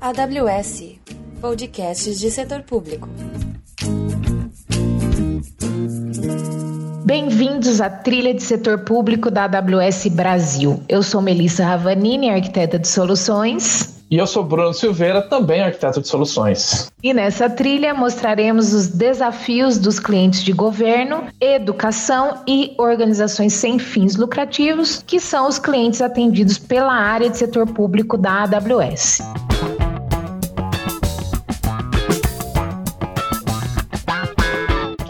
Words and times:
AWS 0.00 0.96
Podcasts 1.40 2.18
de 2.18 2.30
Setor 2.30 2.62
Público. 2.62 3.08
Bem-vindos 7.04 7.80
à 7.80 7.90
trilha 7.90 8.32
de 8.32 8.42
setor 8.42 8.84
público 8.84 9.30
da 9.30 9.44
AWS 9.44 10.06
Brasil. 10.08 10.82
Eu 10.88 11.02
sou 11.02 11.20
Melissa 11.20 11.64
Ravanini, 11.64 12.30
arquiteta 12.30 12.78
de 12.78 12.88
soluções. 12.88 13.91
E 14.12 14.18
eu 14.18 14.26
sou 14.26 14.44
Bruno 14.44 14.74
Silveira, 14.74 15.22
também 15.22 15.62
arquiteto 15.62 16.02
de 16.02 16.06
soluções. 16.06 16.92
E 17.02 17.14
nessa 17.14 17.48
trilha 17.48 17.94
mostraremos 17.94 18.74
os 18.74 18.88
desafios 18.88 19.78
dos 19.78 19.98
clientes 19.98 20.44
de 20.44 20.52
governo, 20.52 21.24
educação 21.40 22.42
e 22.46 22.74
organizações 22.76 23.54
sem 23.54 23.78
fins 23.78 24.16
lucrativos, 24.16 25.02
que 25.06 25.18
são 25.18 25.48
os 25.48 25.58
clientes 25.58 26.02
atendidos 26.02 26.58
pela 26.58 26.92
área 26.92 27.30
de 27.30 27.38
setor 27.38 27.66
público 27.66 28.18
da 28.18 28.42
AWS. 28.42 29.22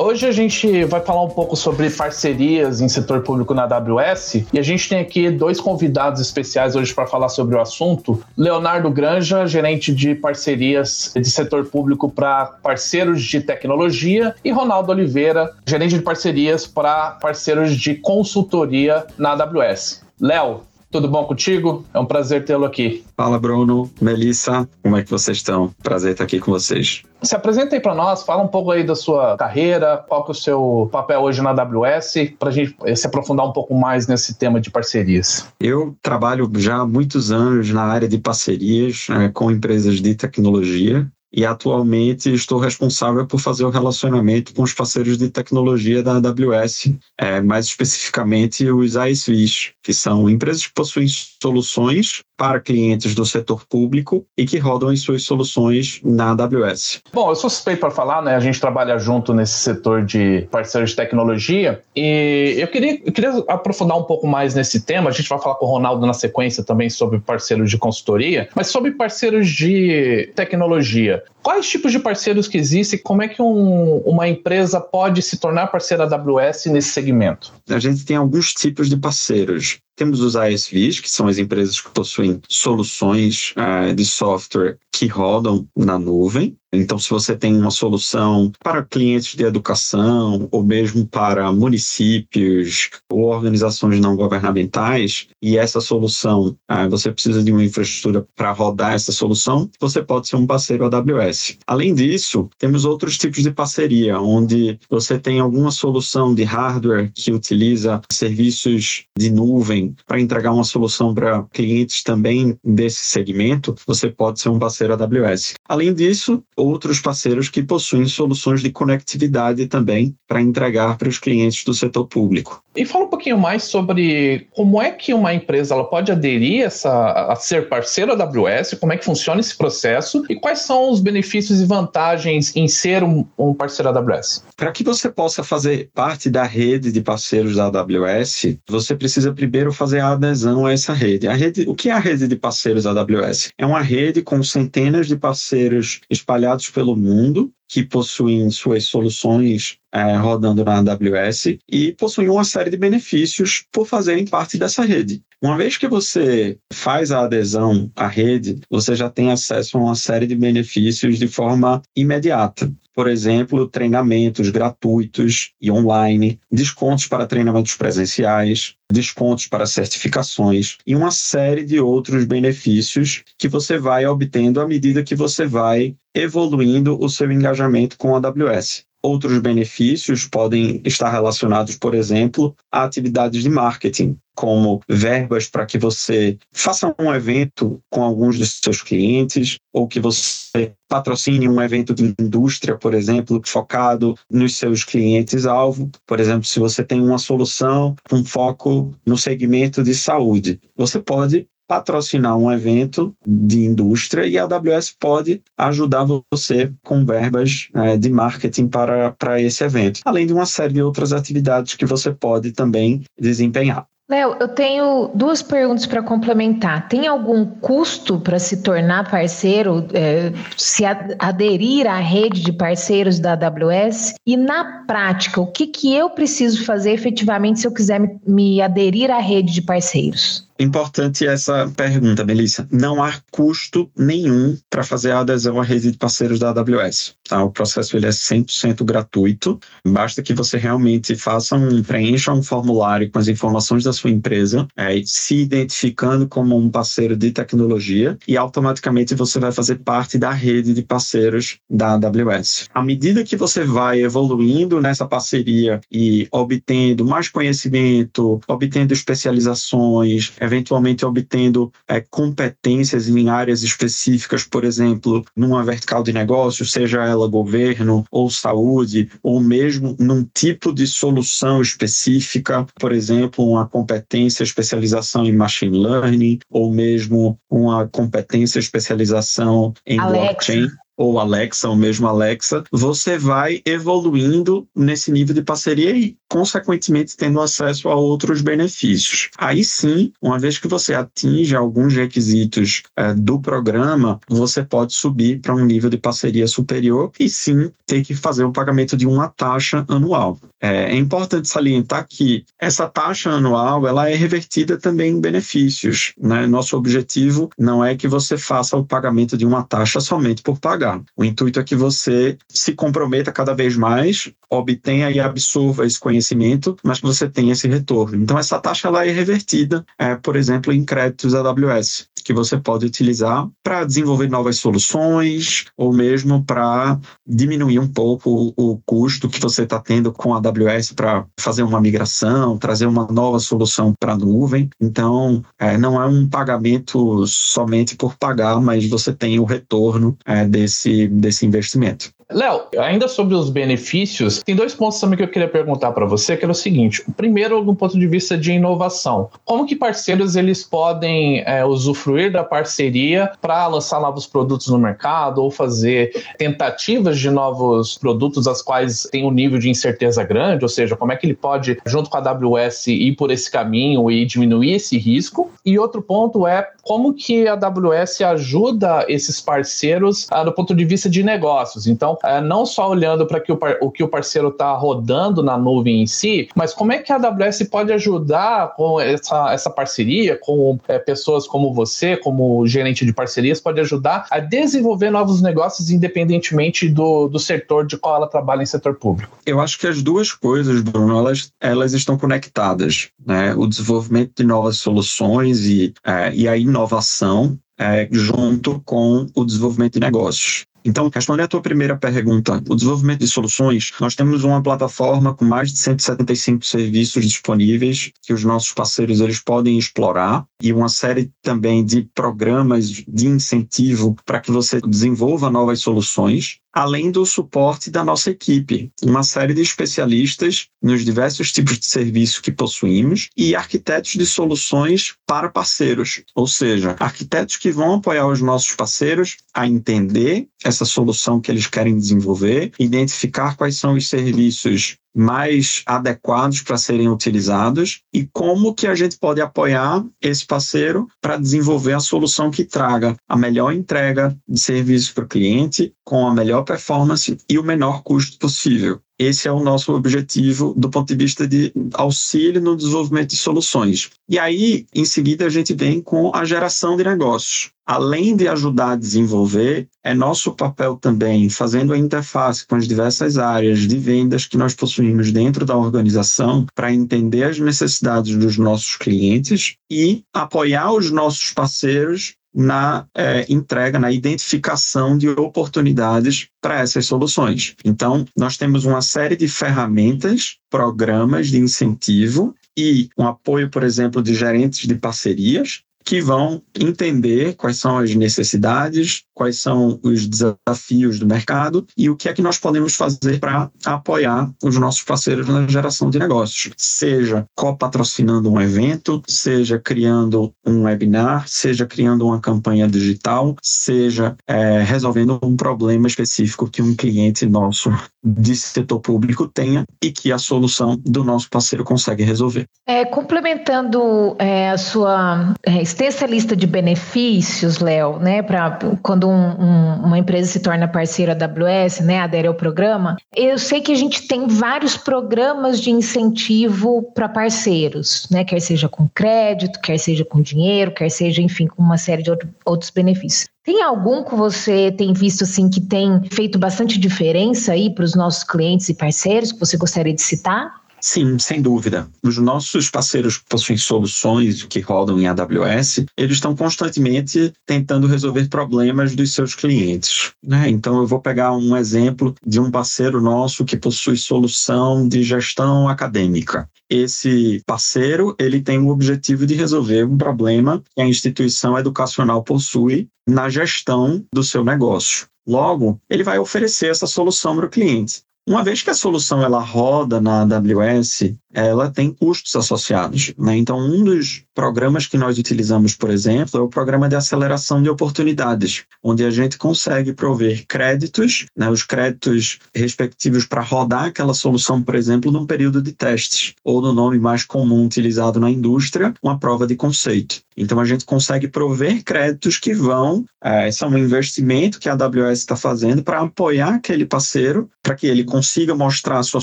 Hoje 0.05 0.27
a 0.27 0.33
gente 0.33 0.85
vai 0.87 1.01
falar 1.01 1.23
um 1.23 1.29
pouco 1.29 1.55
sobre 1.55 1.89
parcerias 1.89 2.81
em 2.81 2.89
setor 2.89 3.21
público 3.21 3.55
na 3.55 3.63
AWS 3.63 4.47
e 4.53 4.59
a 4.59 4.63
gente 4.63 4.89
tem 4.89 4.99
aqui 4.99 5.31
dois 5.31 5.61
convidados 5.61 6.21
especiais 6.21 6.75
hoje 6.75 6.93
para 6.93 7.07
falar 7.07 7.29
sobre 7.29 7.55
o 7.55 7.61
assunto. 7.61 8.21
Leonardo 8.37 8.91
Granja, 8.91 9.47
gerente 9.47 9.95
de 9.95 10.17
parcerias 10.17 11.13
de 11.15 11.31
setor 11.31 11.67
público 11.67 12.11
para 12.11 12.47
parceiros 12.47 13.23
de 13.23 13.43
tecnologia, 13.43 14.35
e 14.45 14.51
Ronaldo 14.51 14.91
Oliveira, 14.91 15.53
gerente 15.65 15.95
de 15.95 16.03
parcerias 16.03 16.67
para 16.67 17.13
parceiros 17.13 17.77
de 17.77 17.95
consultoria 17.95 19.07
na 19.17 19.35
AWS. 19.35 20.03
Léo, 20.21 20.63
tudo 20.93 21.09
bom 21.09 21.25
contigo? 21.25 21.85
É 21.93 21.99
um 21.99 22.05
prazer 22.05 22.45
tê-lo 22.45 22.67
aqui. 22.67 23.03
Fala, 23.17 23.41
Bruno, 23.41 23.91
Melissa, 24.01 24.69
como 24.83 24.97
é 24.97 25.03
que 25.03 25.11
vocês 25.11 25.39
estão? 25.39 25.75
Prazer 25.83 26.13
estar 26.13 26.25
aqui 26.25 26.39
com 26.39 26.53
vocês. 26.53 27.03
Se 27.23 27.35
apresenta 27.35 27.75
aí 27.75 27.81
para 27.81 27.95
nós, 27.95 28.23
fala 28.25 28.43
um 28.43 28.49
pouco 28.49 28.71
aí 28.71 28.85
da 28.85 28.95
sua 28.95 29.37
carreira, 29.37 30.05
qual 30.09 30.25
que 30.25 30.31
é 30.31 30.33
o 30.33 30.35
seu 30.35 30.89
papel 30.93 31.21
hoje 31.23 31.41
na 31.41 31.51
AWS, 31.51 32.35
para 32.39 32.51
a 32.51 32.53
gente 32.53 32.77
se 32.95 33.07
aprofundar 33.07 33.47
um 33.47 33.53
pouco 33.53 33.75
mais 33.75 34.07
nesse 34.07 34.35
tema 34.35 34.61
de 34.61 34.71
parcerias. 34.71 35.49
Eu 35.59 35.97
trabalho 36.03 36.51
já 36.57 36.77
há 36.77 36.87
muitos 36.87 37.33
anos 37.33 37.71
na 37.71 37.85
área 37.85 38.09
de 38.09 38.19
parcerias 38.19 39.07
né, 39.09 39.31
com 39.33 39.51
empresas 39.51 40.01
de 40.01 40.15
tecnologia 40.15 41.11
e 41.33 41.47
atualmente 41.47 42.33
estou 42.33 42.59
responsável 42.59 43.27
por 43.27 43.41
fazer 43.41 43.65
o 43.65 43.71
relacionamento 43.71 44.53
com 44.55 44.63
os 44.63 44.75
parceiros 44.75 45.17
de 45.17 45.31
tecnologia 45.31 46.03
da 46.03 46.17
AWS, 46.17 46.93
é, 47.19 47.41
mais 47.41 47.67
especificamente 47.67 48.71
os 48.71 48.95
ISVs, 48.95 49.73
que 49.83 49.95
são 49.95 50.29
empresas 50.29 50.67
que 50.67 50.75
possuem 50.75 51.07
soluções 51.09 52.23
para 52.43 52.59
clientes 52.59 53.15
do 53.15 53.25
setor 53.25 53.65
público 53.69 54.27
e 54.37 54.45
que 54.45 54.59
rodam 54.59 54.89
as 54.89 55.01
suas 55.01 55.23
soluções 55.23 56.01
na 56.03 56.31
AWS. 56.33 57.01
Bom, 57.13 57.31
eu 57.31 57.37
sou 57.37 57.49
suspeito 57.49 57.79
para 57.79 57.93
falar, 57.93 58.21
né? 58.21 58.35
A 58.35 58.41
gente 58.41 58.61
trabalha 58.61 58.99
junto 58.99 59.33
nesse 59.33 59.61
setor 59.61 60.05
de 60.05 60.49
parceiros 60.51 60.91
de 60.91 60.97
tecnologia 60.97 61.81
e 61.95 62.57
eu 62.59 62.67
queria, 62.67 63.01
eu 63.07 63.13
queria 63.13 63.31
aprofundar 63.47 63.97
um 63.97 64.03
pouco 64.03 64.27
mais 64.27 64.57
nesse 64.57 64.81
tema. 64.81 65.09
A 65.09 65.13
gente 65.13 65.29
vai 65.29 65.39
falar 65.39 65.55
com 65.55 65.67
o 65.67 65.69
Ronaldo 65.69 66.05
na 66.05 66.13
sequência 66.13 66.65
também 66.65 66.91
sobre 66.91 67.21
parceiros 67.21 67.71
de 67.71 67.79
consultoria, 67.79 68.49
mas 68.57 68.67
sobre 68.67 68.91
parceiros 68.91 69.49
de 69.49 70.33
tecnologia. 70.35 71.23
Quais 71.45 71.69
tipos 71.69 71.93
de 71.93 72.01
parceiros 72.01 72.49
que 72.49 72.59
existem? 72.59 72.99
Como 73.01 73.23
é 73.23 73.29
que 73.29 73.41
um, 73.41 73.99
uma 73.99 74.29
empresa 74.29 74.81
pode 74.81 75.23
se 75.23 75.39
tornar 75.39 75.69
parceira 75.69 76.05
AWS 76.13 76.67
nesse 76.67 76.89
segmento? 76.89 77.53
A 77.69 77.79
gente 77.79 78.05
tem 78.05 78.17
alguns 78.17 78.53
tipos 78.53 78.89
de 78.89 78.97
parceiros. 78.97 79.79
Temos 79.95 80.21
os 80.21 80.35
ISVs, 80.35 81.01
que 81.01 81.11
são 81.11 81.29
as 81.29 81.39
empresas 81.39 81.81
que 81.81 81.91
possuem 81.91 82.41
soluções 82.49 83.53
uh, 83.57 83.95
de 83.95 84.05
software 84.05 84.79
que 84.91 85.07
rodam 85.07 85.69
na 85.77 85.99
nuvem. 85.99 86.59
Então, 86.75 86.99
se 86.99 87.11
você 87.11 87.37
tem 87.37 87.55
uma 87.55 87.71
solução 87.71 88.51
para 88.63 88.83
clientes 88.83 89.35
de 89.35 89.45
educação, 89.45 90.49
ou 90.51 90.63
mesmo 90.63 91.07
para 91.07 91.53
municípios 91.53 92.89
ou 93.11 93.25
organizações 93.25 94.01
não 94.01 94.17
governamentais, 94.17 95.29
e 95.43 95.59
essa 95.59 95.81
solução, 95.81 96.57
uh, 96.71 96.89
você 96.89 97.13
precisa 97.13 97.43
de 97.43 97.53
uma 97.53 97.63
infraestrutura 97.63 98.27
para 98.35 98.53
rodar 98.53 98.95
essa 98.95 99.13
solução, 99.13 99.69
você 99.79 100.03
pode 100.03 100.29
ser 100.29 100.37
um 100.37 100.47
parceiro 100.47 100.85
AWS. 100.85 101.59
Além 101.67 101.95
disso, 101.95 102.49
temos 102.59 102.87
outros 102.87 103.19
tipos 103.19 103.43
de 103.43 103.51
parceria, 103.51 104.19
onde 104.19 104.79
você 104.89 105.19
tem 105.19 105.41
alguma 105.41 105.71
solução 105.71 106.35
de 106.35 106.43
hardware 106.43 107.11
que 107.15 107.33
utiliza 107.33 108.01
serviços 108.11 109.05
de 109.19 109.31
nuvem 109.31 109.95
para 110.07 110.21
entregar 110.21 110.53
uma 110.53 110.65
solução 110.65 111.15
para 111.15 111.43
clientes 111.53 112.03
também 112.03 112.57
desse 112.65 113.05
segmento, 113.05 113.75
você 113.87 114.09
pode 114.09 114.41
ser 114.41 114.49
um 114.49 114.59
parceiro 114.59 114.95
AWS. 114.95 115.55
Além 115.69 115.93
disso, 115.93 116.43
outros 116.63 117.01
parceiros 117.01 117.49
que 117.49 117.63
possuem 117.63 118.07
soluções 118.07 118.63
de 118.63 118.71
conectividade 118.71 119.67
também 119.67 120.15
para 120.27 120.41
entregar 120.41 120.97
para 120.97 121.09
os 121.09 121.19
clientes 121.19 121.65
do 121.65 121.75
setor 121.75 122.07
público. 122.07 122.63
E 122.75 122.87
fala 122.87 123.05
um 123.05 123.09
pouquinho 123.09 123.37
mais 123.37 123.65
sobre 123.65 124.47
como 124.51 124.81
é 124.81 124.91
que 124.91 125.13
uma 125.13 125.35
empresa 125.35 125.75
ela 125.75 125.85
pode 125.85 126.11
aderir 126.11 126.65
essa, 126.65 127.13
a 127.31 127.37
ser 127.37 127.69
parceiro 127.69 128.13
AWS, 128.13 128.75
como 128.81 128.95
é 128.95 128.97
que 128.97 129.05
funciona 129.05 129.41
esse 129.41 129.57
processo 129.57 130.25
e 130.31 130.37
quais 130.37 130.61
são 130.61 130.91
os 130.91 131.01
benefícios 131.01 131.61
e 131.61 131.67
vantagens 131.67 132.57
em 132.57 132.67
ser 132.67 133.05
um, 133.05 133.27
um 133.39 133.53
parceiro 133.53 133.91
AWS. 133.91 134.45
Para 134.57 134.73
que 134.73 134.83
você 134.83 135.11
possa 135.11 135.45
fazer 135.45 135.91
parte 135.95 136.31
da 136.31 136.45
rede 136.45 136.91
de 136.91 137.03
parceiros 137.03 137.57
da 137.57 137.67
AWS, 137.67 138.57
você 138.67 138.97
precisa 138.97 139.33
primeiro 139.33 139.71
fazer 139.71 140.01
a 140.01 140.13
adesão 140.13 140.65
a 140.65 140.73
essa 140.73 140.95
rede. 140.95 141.29
A 141.29 141.35
rede, 141.35 141.65
o 141.69 141.75
que 141.75 141.91
é 141.91 141.93
a 141.93 141.99
rede 141.99 142.27
de 142.27 142.37
parceiros 142.37 142.87
AWS? 142.87 143.51
É 143.59 143.67
uma 143.67 143.83
rede 143.83 144.23
com 144.23 144.43
centenas 144.43 145.07
de 145.07 145.17
parceiros 145.17 146.01
espalhados 146.09 146.52
pelo 146.73 146.97
mundo 146.97 147.53
que 147.73 147.83
possuem 147.83 148.51
suas 148.51 148.85
soluções 148.85 149.79
é, 149.91 150.15
rodando 150.15 150.63
na 150.63 150.77
AWS 150.77 151.57
e 151.67 151.93
possuem 151.93 152.29
uma 152.29 152.45
série 152.45 152.69
de 152.69 152.77
benefícios 152.77 153.65
por 153.73 153.87
fazerem 153.87 154.27
parte 154.27 154.59
dessa 154.59 154.85
rede. 154.85 155.23
Uma 155.41 155.57
vez 155.57 155.79
que 155.79 155.89
você 155.89 156.59
faz 156.71 157.11
a 157.11 157.25
adesão 157.25 157.91
à 157.97 158.07
rede, 158.07 158.61
você 158.71 158.95
já 158.95 159.09
tem 159.09 159.33
acesso 159.33 159.79
a 159.79 159.81
uma 159.81 159.95
série 159.95 160.27
de 160.27 160.37
benefícios 160.37 161.19
de 161.19 161.27
forma 161.27 161.81
imediata. 161.97 162.71
Por 162.95 163.09
exemplo, 163.09 163.67
treinamentos 163.67 164.51
gratuitos 164.51 165.53
e 165.59 165.71
online, 165.71 166.39
descontos 166.51 167.07
para 167.07 167.27
treinamentos 167.27 167.75
presenciais, 167.75 168.75
descontos 168.93 169.47
para 169.47 169.65
certificações 169.65 170.77
e 170.87 170.95
uma 170.95 171.11
série 171.11 171.65
de 171.65 171.81
outros 171.81 172.27
benefícios 172.27 173.25
que 173.39 173.49
você 173.49 173.79
vai 173.79 174.07
obtendo 174.07 174.61
à 174.61 174.69
medida 174.69 175.03
que 175.03 175.15
você 175.15 175.47
vai 175.47 175.97
evoluindo 176.15 177.03
o 177.03 177.09
seu 177.09 177.33
engajamento 177.33 177.62
com 177.97 178.15
a 178.15 178.19
AWS. 178.19 178.85
Outros 179.03 179.37
benefícios 179.39 180.27
podem 180.27 180.81
estar 180.85 181.11
relacionados, 181.11 181.77
por 181.77 181.93
exemplo, 181.93 182.55
a 182.71 182.85
atividades 182.85 183.43
de 183.43 183.51
marketing, 183.51 184.17
como 184.35 184.81
verbas 184.89 185.49
para 185.49 185.67
que 185.67 185.77
você 185.77 186.39
faça 186.53 186.95
um 186.99 187.13
evento 187.13 187.81
com 187.91 188.03
alguns 188.03 188.39
dos 188.39 188.61
seus 188.63 188.81
clientes, 188.81 189.57
ou 189.73 189.89
que 189.89 189.99
você 189.99 190.73
patrocine 190.89 191.49
um 191.49 191.61
evento 191.61 191.93
de 191.95 192.15
indústria, 192.19 192.77
por 192.79 192.95
exemplo, 192.95 193.41
focado 193.45 194.15
nos 194.31 194.57
seus 194.57 194.85
clientes-alvo. 194.85 195.91
Por 196.07 196.21
exemplo, 196.21 196.45
se 196.45 196.61
você 196.61 196.85
tem 196.85 197.01
uma 197.01 197.19
solução 197.19 197.97
com 198.09 198.25
foco 198.25 198.95
no 199.05 199.19
segmento 199.19 199.83
de 199.83 199.95
saúde, 199.95 200.61
você 200.77 201.01
pode 201.01 201.49
patrocinar 201.73 202.37
um 202.37 202.53
evento 202.53 203.15
de 203.27 203.65
indústria 203.65 204.27
e 204.27 204.39
a 204.39 204.43
AWS 204.43 204.95
pode 205.01 205.41
ajudar 205.57 206.05
você 206.31 206.71
com 206.85 207.03
verbas 207.03 207.71
é, 207.73 207.97
de 207.97 208.11
marketing 208.11 208.69
para, 208.69 209.13
para 209.13 209.41
esse 209.41 209.65
evento, 209.65 210.01
além 210.05 210.27
de 210.27 210.35
uma 210.35 210.45
série 210.45 210.75
de 210.75 210.83
outras 210.83 211.15
atividades 211.15 211.75
que 211.75 211.87
você 211.87 212.13
pode 212.13 212.53
também 212.53 213.05
desempenhar. 213.19 213.87
Léo, 214.11 214.37
eu 214.39 214.49
tenho 214.49 215.11
duas 215.15 215.41
perguntas 215.41 215.87
para 215.87 216.03
complementar. 216.03 216.87
Tem 216.87 217.07
algum 217.07 217.47
custo 217.47 218.21
para 218.21 218.39
se 218.39 218.63
tornar 218.63 219.11
parceiro, 219.11 219.87
é, 219.95 220.31
se 220.55 220.85
aderir 221.19 221.87
à 221.87 221.97
rede 221.97 222.43
de 222.43 222.53
parceiros 222.53 223.19
da 223.19 223.33
AWS? 223.33 224.17
E 224.27 224.37
na 224.37 224.85
prática, 224.87 225.41
o 225.41 225.47
que, 225.47 225.67
que 225.67 225.95
eu 225.95 226.11
preciso 226.11 226.67
fazer 226.67 226.93
efetivamente 226.93 227.61
se 227.61 227.67
eu 227.67 227.73
quiser 227.73 227.99
me, 227.99 228.21
me 228.27 228.61
aderir 228.61 229.11
à 229.11 229.19
rede 229.19 229.51
de 229.51 229.63
parceiros? 229.63 230.47
Importante 230.63 231.27
essa 231.27 231.69
pergunta, 231.77 232.25
Melissa. 232.25 232.69
Não 232.71 233.03
há 233.03 233.13
custo 233.33 233.91
nenhum 233.97 234.57
para 234.71 234.85
fazer 234.85 235.11
a 235.11 235.19
adesão 235.19 235.61
à 235.61 235.65
rede 235.65 235.91
de 235.91 235.99
parceiros 235.99 236.39
da 236.39 236.51
AWS. 236.51 237.17
Tá? 237.33 237.43
O 237.43 237.51
processo 237.51 237.97
ele 237.97 238.05
é 238.05 238.11
100% 238.11 238.85
gratuito. 238.85 239.59
Basta 239.87 240.23
que 240.23 240.35
você 240.35 240.59
realmente 240.59 241.17
faça 241.17 241.57
um 241.57 241.83
preencha 241.83 242.31
um 242.31 242.43
formulário 242.43 243.11
com 243.11 243.19
as 243.19 243.27
informações 243.27 243.85
da 243.85 243.93
sua 243.93 244.11
empresa, 244.11 244.69
é, 244.77 245.01
se 245.07 245.37
identificando 245.37 246.29
como 246.29 246.55
um 246.59 246.69
parceiro 246.69 247.17
de 247.17 247.31
tecnologia 247.31 248.19
e 248.29 248.37
automaticamente 248.37 249.15
você 249.15 249.39
vai 249.39 249.51
fazer 249.51 249.77
parte 249.77 250.19
da 250.19 250.31
rede 250.31 250.75
de 250.75 250.83
parceiros 250.83 251.59
da 251.71 251.95
AWS. 251.95 252.69
À 252.75 252.83
medida 252.83 253.25
que 253.25 253.35
você 253.35 253.65
vai 253.65 254.03
evoluindo 254.03 254.79
nessa 254.79 255.07
parceria 255.07 255.81
e 255.91 256.29
obtendo 256.31 257.03
mais 257.07 257.31
conhecimento, 257.31 258.43
obtendo 258.47 258.93
especializações, 258.93 260.33
eventualmente 260.39 261.07
obtendo 261.07 261.73
é, 261.89 261.99
competências 262.11 263.09
em 263.09 263.31
áreas 263.31 263.63
específicas, 263.63 264.45
por 264.45 264.65
exemplo, 264.65 265.25
numa 265.35 265.65
vertical 265.65 266.03
de 266.03 266.13
negócio, 266.13 266.67
seja 266.67 267.03
ela 267.03 267.22
governo 267.29 268.05
ou 268.11 268.31
saúde, 268.31 269.11
ou 269.23 269.41
mesmo 269.41 269.97
num 269.99 270.25
tipo 270.35 270.73
de 270.73 270.87
solução 270.87 271.61
específica, 271.61 272.67
por 272.79 272.93
exemplo, 272.93 273.49
uma 273.49 273.67
competência 273.67 274.43
especialização 274.43 275.25
em 275.25 275.33
machine 275.33 275.79
learning, 275.79 276.39
ou 276.51 276.73
mesmo 276.73 277.39
uma 277.51 277.89
competência 277.89 278.59
especialização 278.59 279.73
em 279.87 279.99
Alexa. 279.99 280.53
blockchain 280.53 280.69
ou 280.97 281.19
Alexa, 281.19 281.69
ou 281.69 281.77
mesmo 281.77 282.07
Alexa, 282.07 282.65
você 282.71 283.19
vai 283.19 283.63
evoluindo 283.65 284.67
nesse 284.75 285.11
nível 285.11 285.35
de 285.35 285.43
parceria 285.43 285.97
e, 285.97 286.17
consequentemente, 286.29 287.17
tendo 287.17 287.41
acesso 287.41 287.89
a 287.89 287.95
outros 287.95 288.41
benefícios. 288.41 289.31
Aí 289.39 289.65
sim, 289.65 290.13
uma 290.21 290.39
vez 290.39 290.59
que 290.59 290.69
você 290.69 290.95
atinge 290.95 291.57
alguns 291.57 291.95
requisitos 291.95 292.83
é, 292.97 293.15
do 293.15 293.41
programa, 293.41 294.21
você 294.29 294.63
pode 294.63 294.95
subir 294.95 295.41
para 295.41 295.55
um 295.55 295.65
nível 295.65 295.91
de 295.91 295.99
parceria 295.99 296.47
superior 296.47 297.11
e 297.19 297.29
sim 297.29 297.71
ter 297.87 298.03
que 298.03 298.15
fazer 298.15 298.45
o 298.45 298.53
pagamento 298.53 298.97
de 298.97 299.07
uma 299.07 299.29
taxa 299.29 299.85
anual. 299.89 300.39
É, 300.61 300.93
é 300.93 300.97
importante 300.97 301.49
salientar 301.49 302.07
que 302.09 302.45
essa 302.59 302.89
taxa 302.89 303.31
anual 303.31 303.87
ela 303.87 304.09
é 304.09 304.15
revertida 304.15 304.79
também 304.79 305.13
em 305.13 305.21
benefícios. 305.21 306.13
Né? 306.19 306.47
Nosso 306.47 306.77
objetivo 306.77 307.51
não 307.59 307.85
é 307.85 307.97
que 307.97 308.07
você 308.07 308.39
faça 308.39 308.77
o 308.77 308.85
pagamento 308.85 309.37
de 309.37 309.45
uma 309.45 309.65
taxa 309.65 310.01
somente 310.01 310.43
por 310.43 310.59
pagar 310.59 310.82
o 311.17 311.25
intuito 311.25 311.61
é 311.61 311.65
que 311.65 311.77
você 311.77 312.37
se 312.49 312.73
comprometa 312.75 313.33
cada 313.33 313.55
vez 313.55 313.77
mais, 313.77 314.33
obtenha 314.51 315.11
e 315.11 315.19
absorva 315.19 315.87
esse 315.87 315.99
conhecimento, 315.99 316.77
mas 316.83 317.01
que 317.01 317.07
você 317.07 317.29
tenha 317.29 317.53
esse 317.53 317.69
retorno. 317.69 318.17
Então, 318.17 318.39
essa 318.39 318.59
taxa 318.59 318.89
ela 318.89 319.07
é 319.07 319.11
revertida, 319.11 319.85
é, 319.99 320.15
por 320.15 320.37
exemplo, 320.37 320.73
em 320.73 320.85
créditos 320.85 321.35
AWS, 321.35 322.09
que 322.23 322.33
você 322.33 322.57
pode 322.57 322.87
utilizar 322.87 323.49
para 323.63 323.85
desenvolver 323.85 324.29
novas 324.29 324.59
soluções 324.59 325.67
ou 325.77 325.93
mesmo 325.93 326.45
para 326.45 326.99
diminuir 327.27 327.79
um 327.79 327.89
pouco 327.89 328.53
o, 328.57 328.81
custo 328.85 329.29
que 329.29 329.41
você 329.41 329.63
está 329.63 329.79
tendo 329.79 330.13
com 330.13 330.35
a 330.35 330.39
AWS 330.39 330.93
para 330.93 331.25
fazer 331.39 331.63
uma 331.63 331.81
migração, 331.81 332.59
trazer 332.59 332.87
uma 332.87 333.07
nova 333.07 333.39
solução 333.39 333.95
para 333.99 334.13
a 334.13 334.19
nuvem. 334.19 334.69
Então, 334.81 335.43
é, 335.59 335.79
não 335.79 336.01
é 336.01 336.07
um 336.07 336.29
pagamento 336.29 337.27
somente 337.27 337.97
por 337.97 338.17
pagar, 338.17 338.61
mas 338.61 338.89
você 338.89 339.13
tem 339.13 339.39
o 339.39 339.45
retorno 339.45 340.17
é, 340.25 340.47
desse, 340.47 341.09
desse 341.09 341.47
investimento. 341.47 342.11
Léo, 342.31 342.63
ainda 342.79 343.09
sobre 343.09 343.35
os 343.35 343.51
benefícios, 343.51 344.43
tem 344.43 344.55
dois 344.55 344.75
pontos 344.75 344.99
também 345.01 345.17
que 345.17 345.23
eu 345.23 345.29
queria 345.29 345.49
perguntar 345.49 345.93
para 345.93 346.07
você, 346.07 346.37
que 346.37 346.45
era 346.45 346.53
o 346.53 346.55
seguinte: 346.55 347.03
o 347.07 347.13
primeiro, 347.13 347.63
do 347.63 347.75
ponto 347.75 347.99
de 347.99 348.07
vista 348.07 348.37
de 348.37 348.53
inovação, 348.53 349.31
como 349.45 349.67
que 349.67 349.77
parceiros 349.77 350.37
eles 350.37 350.65
podem 350.65 351.43
é, 351.47 351.65
usufruir 351.65 352.33
da 352.33 352.45
parceria 352.45 353.33
para 353.41 353.67
lançar 353.67 354.01
novos 354.01 354.27
produtos 354.27 354.69
no 354.69 354.79
mercado 354.79 355.43
ou 355.43 355.51
fazer 355.51 356.13
tentativas 356.39 357.19
de 357.19 357.31
novos 357.31 357.99
produtos, 357.99 358.47
as 358.47 358.63
quais 358.63 359.09
têm 359.11 359.25
um 359.25 359.31
nível 359.31 359.59
de 359.59 359.69
incerteza 359.69 360.25
grande, 360.25 360.65
ou 360.65 360.69
seja, 360.69 360.97
como 360.97 361.13
é 361.13 361.17
que 361.17 361.27
ele 361.27 361.35
pode, 361.35 361.79
junto 361.87 362.09
com 362.09 362.17
a 362.17 362.21
AWS, 362.21 362.89
ir 362.89 363.17
por 363.17 363.31
esse 363.31 363.51
caminho 363.51 364.11
e 364.11 364.25
diminuir 364.25 364.73
esse 364.73 364.99
risco? 364.99 365.51
E 365.65 365.79
outro 365.79 366.03
ponto 366.03 366.47
é 366.47 366.69
como 366.83 367.15
que 367.15 367.47
a 367.47 367.55
AWS 367.55 368.21
ajuda 368.23 369.07
esses 369.09 369.41
parceiros 369.41 370.27
ah, 370.31 370.45
do 370.45 370.53
ponto 370.53 370.75
de 370.75 370.85
vista 370.85 371.09
de 371.09 371.23
negócios. 371.23 371.87
Então, 371.87 372.19
é, 372.25 372.41
não 372.41 372.67
só 372.67 372.91
olhando 372.91 373.27
para 373.27 373.43
o, 373.49 373.87
o 373.87 373.91
que 373.91 374.03
o 374.03 374.09
parceiro 374.09 374.49
está 374.49 374.73
rodando 374.73 375.43
na 375.43 375.57
nuvem 375.57 376.03
em 376.03 376.07
si, 376.07 376.49
mas 376.55 376.75
como 376.75 376.93
é 376.93 376.99
que 376.99 377.13
a 377.13 377.17
AWS 377.17 377.63
pode 377.71 377.93
ajudar 377.93 378.75
com 378.75 379.01
essa, 379.01 379.53
essa 379.53 379.71
parceria, 379.71 380.37
com 380.37 380.79
é, 380.89 380.99
pessoas 380.99 381.47
como 381.47 381.73
você, 381.73 382.17
como 382.17 382.67
gerente 382.67 383.07
de 383.07 383.13
parcerias, 383.13 383.61
pode 383.61 383.81
ajudar 383.81 384.27
a 384.31 384.41
desenvolver 384.41 385.11
novos 385.11 385.41
negócios 385.41 385.91
independentemente 385.91 386.89
do, 386.89 387.29
do 387.29 387.39
setor 387.39 387.87
de 387.87 387.97
qual 387.97 388.17
ela 388.17 388.27
trabalha 388.27 388.63
em 388.63 388.67
setor 388.67 388.95
público? 388.97 389.39
Eu 389.47 389.61
acho 389.61 389.79
que 389.79 389.87
as 389.87 390.03
duas 390.03 390.33
coisas, 390.33 390.83
Bruno, 390.83 391.19
elas, 391.19 391.53
elas 391.61 391.93
estão 391.93 392.19
conectadas. 392.19 393.11
Né? 393.25 393.55
O 393.55 393.67
desenvolvimento 393.67 394.33
de 394.37 394.45
novas 394.45 394.79
soluções 394.79 395.65
e, 395.67 395.95
é, 396.05 396.35
e 396.35 396.49
a 396.49 396.57
inovação 396.73 397.59
é, 397.79 398.09
junto 398.11 398.81
com 398.81 399.27
o 399.35 399.45
desenvolvimento 399.45 399.95
de 399.95 400.01
negócios. 400.01 400.65
Então, 400.85 401.09
respondendo 401.15 401.45
à 401.45 401.49
tua 401.49 401.63
primeira 401.63 401.97
pergunta, 401.97 402.61
o 402.69 402.75
desenvolvimento 402.75 403.21
de 403.21 403.29
soluções, 403.29 403.93
nós 404.01 404.17
temos 404.17 404.43
uma 404.43 404.61
plataforma 404.61 405.33
com 405.33 405.45
mais 405.45 405.73
de 405.73 405.79
175 405.79 406.67
serviços 406.67 407.25
disponíveis 407.25 408.11
que 408.21 408.33
os 408.33 408.43
nossos 408.43 408.73
parceiros 408.73 409.21
eles 409.21 409.39
podem 409.39 409.79
explorar 409.79 410.45
e 410.61 410.73
uma 410.73 410.89
série 410.89 411.31
também 411.41 411.85
de 411.85 412.03
programas 412.15 412.89
de 412.89 413.29
incentivo 413.29 414.17
para 414.27 414.41
que 414.41 414.51
você 414.51 414.81
desenvolva 414.81 415.51
novas 415.51 415.79
soluções 415.81 416.59
além 416.73 417.11
do 417.11 417.27
suporte 417.27 417.91
da 417.91 418.05
nossa 418.05 418.31
equipe, 418.31 418.91
uma 419.03 419.23
série 419.23 419.55
de 419.55 419.61
especialistas 419.61 420.69
nos 420.83 421.05
diversos 421.05 421.53
tipos 421.53 421.79
de 421.79 421.87
serviço 421.87 422.43
que 422.43 422.51
possuímos 422.51 423.29
e 423.37 423.55
arquitetos 423.55 424.13
de 424.13 424.25
soluções 424.27 425.15
para 425.27 425.49
parceiros, 425.49 426.23
ou 426.35 426.47
seja, 426.47 426.97
arquitetos 426.99 427.57
que 427.57 427.71
vão 427.71 427.95
apoiar 427.95 428.27
os 428.27 428.41
nossos 428.41 428.75
parceiros 428.75 429.37
a 429.55 429.67
entender 429.67 430.49
essa 430.65 430.85
solução 430.85 431.41
que 431.41 431.51
eles 431.51 431.67
querem 431.67 431.97
desenvolver, 431.97 432.73
identificar 432.79 433.57
quais 433.57 433.77
são 433.77 433.95
os 433.95 434.09
serviços 434.09 434.97
mais 435.15 435.83
adequados 435.87 436.63
para 436.63 436.77
serem 436.77 437.09
utilizados 437.09 438.03
e 438.13 438.27
como 438.33 438.75
que 438.75 438.87
a 438.87 438.95
gente 438.95 439.19
pode 439.19 439.41
apoiar 439.41 440.05
esse 440.21 440.47
parceiro 440.47 441.07
para 441.21 441.37
desenvolver 441.37 441.93
a 441.93 442.01
solução 442.01 442.51
que 442.51 442.65
traga 442.65 443.17
a 443.29 443.37
melhor 443.37 443.73
entrega 443.73 444.37
de 444.49 444.61
serviço 444.61 445.15
para 445.15 445.25
o 445.25 445.29
cliente 445.29 445.95
com 446.05 446.27
a 446.27 446.35
melhor 446.35 446.63
performance 446.63 447.37
e 447.49 447.59
o 447.59 447.63
menor 447.63 448.03
custo 448.03 448.39
possível. 448.39 449.01
Esse 449.23 449.47
é 449.47 449.53
o 449.53 449.63
nosso 449.63 449.95
objetivo 449.95 450.75
do 450.77 450.91
ponto 450.91 451.07
de 451.07 451.25
vista 451.25 451.47
de 451.47 451.73
auxílio 451.95 452.61
no 452.61 452.77
desenvolvimento 452.77 453.31
de 453.31 453.37
soluções. 453.37 454.11
E 454.29 454.37
aí, 454.37 454.85
em 454.93 455.05
seguida, 455.05 455.47
a 455.47 455.49
gente 455.49 455.73
vem 455.75 456.01
com 456.01 456.35
a 456.35 456.45
geração 456.45 456.97
de 456.97 457.05
negócios. 457.05 457.71
Além 457.87 458.35
de 458.35 458.49
ajudar 458.49 458.93
a 458.93 458.97
desenvolver, 458.97 459.89
é 460.03 460.13
nosso 460.13 460.51
papel 460.53 460.97
também, 460.97 461.49
fazendo 461.49 461.93
a 461.93 461.99
interface 461.99 462.67
com 462.67 462.75
as 462.75 462.89
diversas 462.89 463.39
áreas 463.39 463.81
de 463.81 463.97
vendas 463.97 464.45
que 464.45 464.57
nós 464.57 464.75
possuímos 464.75 465.31
dentro 465.31 465.65
da 465.65 465.77
organização, 465.77 466.67
para 466.75 466.93
entender 466.93 467.45
as 467.45 467.61
necessidades 467.61 468.37
dos 468.37 468.59
nossos 468.59 468.97
clientes 468.97 469.77
e 469.89 470.25
apoiar 470.33 470.93
os 470.93 471.13
nossos 471.13 471.53
parceiros 471.53 472.35
na 472.55 473.07
é, 473.15 473.47
entrega, 473.49 473.99
na 473.99 474.13
identificação 474.13 475.17
de 475.17 475.29
oportunidades 475.29 476.49
para 476.61 476.81
essas 476.81 477.07
soluções. 477.07 477.75
Então, 477.85 478.27
nós 478.37 478.57
temos 478.57 478.85
uma 478.85 479.01
série 479.01 479.37
de 479.37 479.49
ferramentas, 479.49 480.59
programas 480.71 481.49
de 481.49 481.59
incentivo 481.59 482.55
e 482.77 483.09
um 483.19 483.27
apoio, 483.27 483.71
por 483.71 483.83
exemplo, 483.83 484.23
de 484.23 484.35
gerentes 484.35 484.87
de 484.87 484.95
parcerias 484.95 485.83
que 486.05 486.21
vão 486.21 486.63
entender 486.79 487.55
quais 487.55 487.79
são 487.79 487.99
as 487.99 488.15
necessidades, 488.15 489.23
quais 489.35 489.59
são 489.59 489.99
os 490.03 490.27
desafios 490.27 491.19
do 491.19 491.27
mercado 491.27 491.87
e 491.97 492.09
o 492.09 492.17
que 492.17 492.29
é 492.29 492.33
que 492.33 492.43
nós 492.43 492.59
podemos 492.59 492.95
fazer 492.95 493.39
para 493.41 493.71
apoiar 493.85 494.51
os 494.63 494.77
nossos 494.77 495.03
parceiros 495.03 495.49
na 495.49 495.67
geração 495.67 496.11
de 496.11 496.19
negócios, 496.19 496.73
seja 496.77 497.47
copatrocinando 497.57 498.51
um 498.51 498.61
evento, 498.61 499.23
seja 499.27 499.79
criando 499.79 500.53
um 500.67 500.85
webinar, 500.85 501.49
seja 501.49 501.87
criando 501.87 502.27
uma 502.27 502.41
campanha 502.41 502.87
digital, 502.89 503.57
seja 503.63 504.37
é, 504.47 504.83
resolvendo 504.83 505.39
um 505.43 505.57
problema 505.57 506.07
específico 506.07 506.71
que 506.71 506.83
um 506.83 506.95
cliente 506.95 507.47
nosso 507.47 507.91
de 508.25 508.55
setor 508.55 509.01
público 509.01 509.49
tenha 509.49 509.85
e 510.03 510.13
que 510.13 510.31
a 510.31 510.39
solução 510.39 510.97
do 511.05 511.25
nosso 511.25 511.51
parceiro 511.51 511.85
consegue 511.85 512.23
resolver. 512.23 512.67
É, 512.87 513.05
complementando 513.05 514.37
é, 514.39 514.71
a 514.71 514.79
sua 514.79 515.55
é, 515.65 515.83
extensa 515.93 516.27
lista 516.27 516.57
de 516.57 516.67
benefícios, 516.67 517.79
Léo, 517.79 518.19
né, 518.19 518.43
para 518.43 518.79
quando 519.03 519.29
um, 519.29 519.33
um, 519.33 519.95
uma 520.05 520.19
empresa 520.19 520.51
se 520.51 520.61
torna 520.61 520.89
parceira 520.89 521.35
da 521.35 521.47
AWS, 521.47 522.01
né, 522.01 522.19
adere 522.19 522.49
ao 522.49 522.55
programa, 522.55 523.17
eu 523.37 523.59
sei 523.59 523.81
que 523.81 523.93
a 523.93 523.97
gente 523.97 524.27
tem 524.27 524.47
vários 524.47 524.97
programas 524.97 525.81
de 525.81 525.91
incentivo 525.91 527.03
para 527.15 527.29
parceiros, 527.29 528.27
né, 528.31 528.45
quer 528.45 528.61
seja 528.61 528.89
com 528.89 529.09
crédito, 529.15 529.81
quer 529.81 529.99
seja 529.99 530.25
com 530.25 530.41
dinheiro, 530.41 530.93
quer 530.93 531.11
seja, 531.11 531.43
enfim, 531.43 531.67
com 531.67 531.83
uma 531.83 531.99
série 531.99 532.23
de 532.23 532.31
outros 532.65 532.91
benefícios. 532.91 533.53
Tem 533.65 533.81
algum 533.81 534.25
que 534.25 534.35
você 534.35 534.91
tem 534.91 535.13
visto 535.13 535.45
assim 535.45 535.71
que 535.71 535.81
tem 535.81 536.21
feito 536.33 536.59
bastante 536.59 536.99
diferença 536.99 537.73
aí 537.73 537.95
para 537.95 538.05
os 538.05 538.17
nossos 538.17 538.43
clientes 538.43 538.89
e 538.89 538.95
parceiros 538.95 539.53
que 539.53 539.61
você 539.61 539.77
gostaria 539.77 540.13
de 540.13 540.21
citar? 540.21 540.82
Sim, 541.03 541.37
sem 541.37 541.61
dúvida. 541.61 542.09
Os 542.23 542.39
nossos 542.39 542.89
parceiros 542.89 543.37
que 543.37 543.45
possuem 543.49 543.77
soluções 543.77 544.63
que 544.63 544.79
rodam 544.79 545.19
em 545.19 545.27
AWS, 545.27 546.05
eles 546.17 546.37
estão 546.37 546.55
constantemente 546.55 547.53
tentando 547.67 548.07
resolver 548.07 548.49
problemas 548.49 549.13
dos 549.17 549.35
seus 549.35 549.53
clientes. 549.53 550.33
Né? 550.41 550.71
Então, 550.71 550.99
eu 550.99 551.07
vou 551.07 551.21
pegar 551.21 551.53
um 551.57 551.77
exemplo 551.77 552.33
de 552.47 552.61
um 552.61 552.71
parceiro 552.71 553.21
nosso 553.21 553.65
que 553.65 553.77
possui 553.77 554.17
solução 554.17 555.09
de 555.09 555.25
gestão 555.25 555.89
acadêmica. 555.89 556.71
Esse 556.89 557.61
parceiro 557.67 558.37
ele 558.39 558.61
tem 558.61 558.79
o 558.79 558.91
objetivo 558.91 559.45
de 559.45 559.55
resolver 559.55 560.05
um 560.05 560.17
problema 560.17 560.85
que 560.95 561.03
a 561.03 561.07
instituição 561.07 561.77
educacional 561.77 562.45
possui 562.45 563.09
na 563.29 563.49
gestão 563.49 564.25
do 564.33 564.45
seu 564.45 564.63
negócio. 564.63 565.27
Logo, 565.45 566.01
ele 566.09 566.23
vai 566.23 566.39
oferecer 566.39 566.91
essa 566.91 567.09
solução 567.09 567.57
para 567.57 567.67
o 567.67 567.71
cliente. 567.71 568.23
Uma 568.45 568.65
vez 568.65 568.83
que 568.83 568.91
a 568.91 568.95
solução 568.95 569.41
ela 569.41 569.61
roda 569.61 570.21
na 570.21 570.41
AWS, 570.41 571.37
ela 571.53 571.91
tem 571.91 572.13
custos 572.13 572.57
associados. 572.57 573.33
Né? 573.39 573.57
Então, 573.57 573.79
um 573.79 574.03
dos 574.03 574.43
programas 574.55 575.07
que 575.07 575.17
nós 575.17 575.39
utilizamos, 575.39 575.95
por 575.95 576.11
exemplo, 576.11 576.59
é 576.59 576.63
o 576.63 576.69
programa 576.69 577.09
de 577.09 577.15
aceleração 577.15 577.83
de 577.83 577.89
oportunidades, 577.89 578.85
onde 579.03 579.25
a 579.25 579.31
gente 579.31 579.57
consegue 579.57 580.13
prover 580.13 580.65
créditos, 580.67 581.47
né, 581.57 581.71
os 581.71 581.83
créditos 581.83 582.59
respectivos 582.75 583.47
para 583.47 583.63
rodar 583.63 584.07
aquela 584.07 584.35
solução, 584.35 584.83
por 584.83 584.95
exemplo, 584.95 585.31
num 585.31 585.47
período 585.47 585.81
de 585.81 585.93
testes, 585.93 586.55
ou 586.65 586.83
no 586.83 586.93
nome 586.93 587.19
mais 587.19 587.45
comum 587.45 587.85
utilizado 587.85 588.41
na 588.41 588.51
indústria, 588.51 589.15
uma 589.23 589.39
prova 589.39 589.67
de 589.67 589.77
conceito. 589.77 590.43
Então, 590.57 590.79
a 590.81 590.85
gente 590.85 591.05
consegue 591.05 591.49
prover 591.49 592.03
créditos 592.05 592.59
que 592.59 592.75
vão, 592.75 593.25
é, 593.43 593.69
esse 593.69 593.83
é 593.83 593.87
um 593.87 593.97
investimento 593.97 594.79
que 594.79 594.89
a 594.89 594.93
AWS 594.93 595.39
está 595.39 595.57
fazendo 595.57 596.03
para 596.03 596.21
apoiar 596.21 596.75
aquele 596.75 597.07
parceiro, 597.07 597.71
para 597.83 597.95
que 597.95 598.07
ele 598.07 598.25
consiga 598.33 598.75
mostrar 598.75 599.19
a 599.19 599.23
sua 599.23 599.43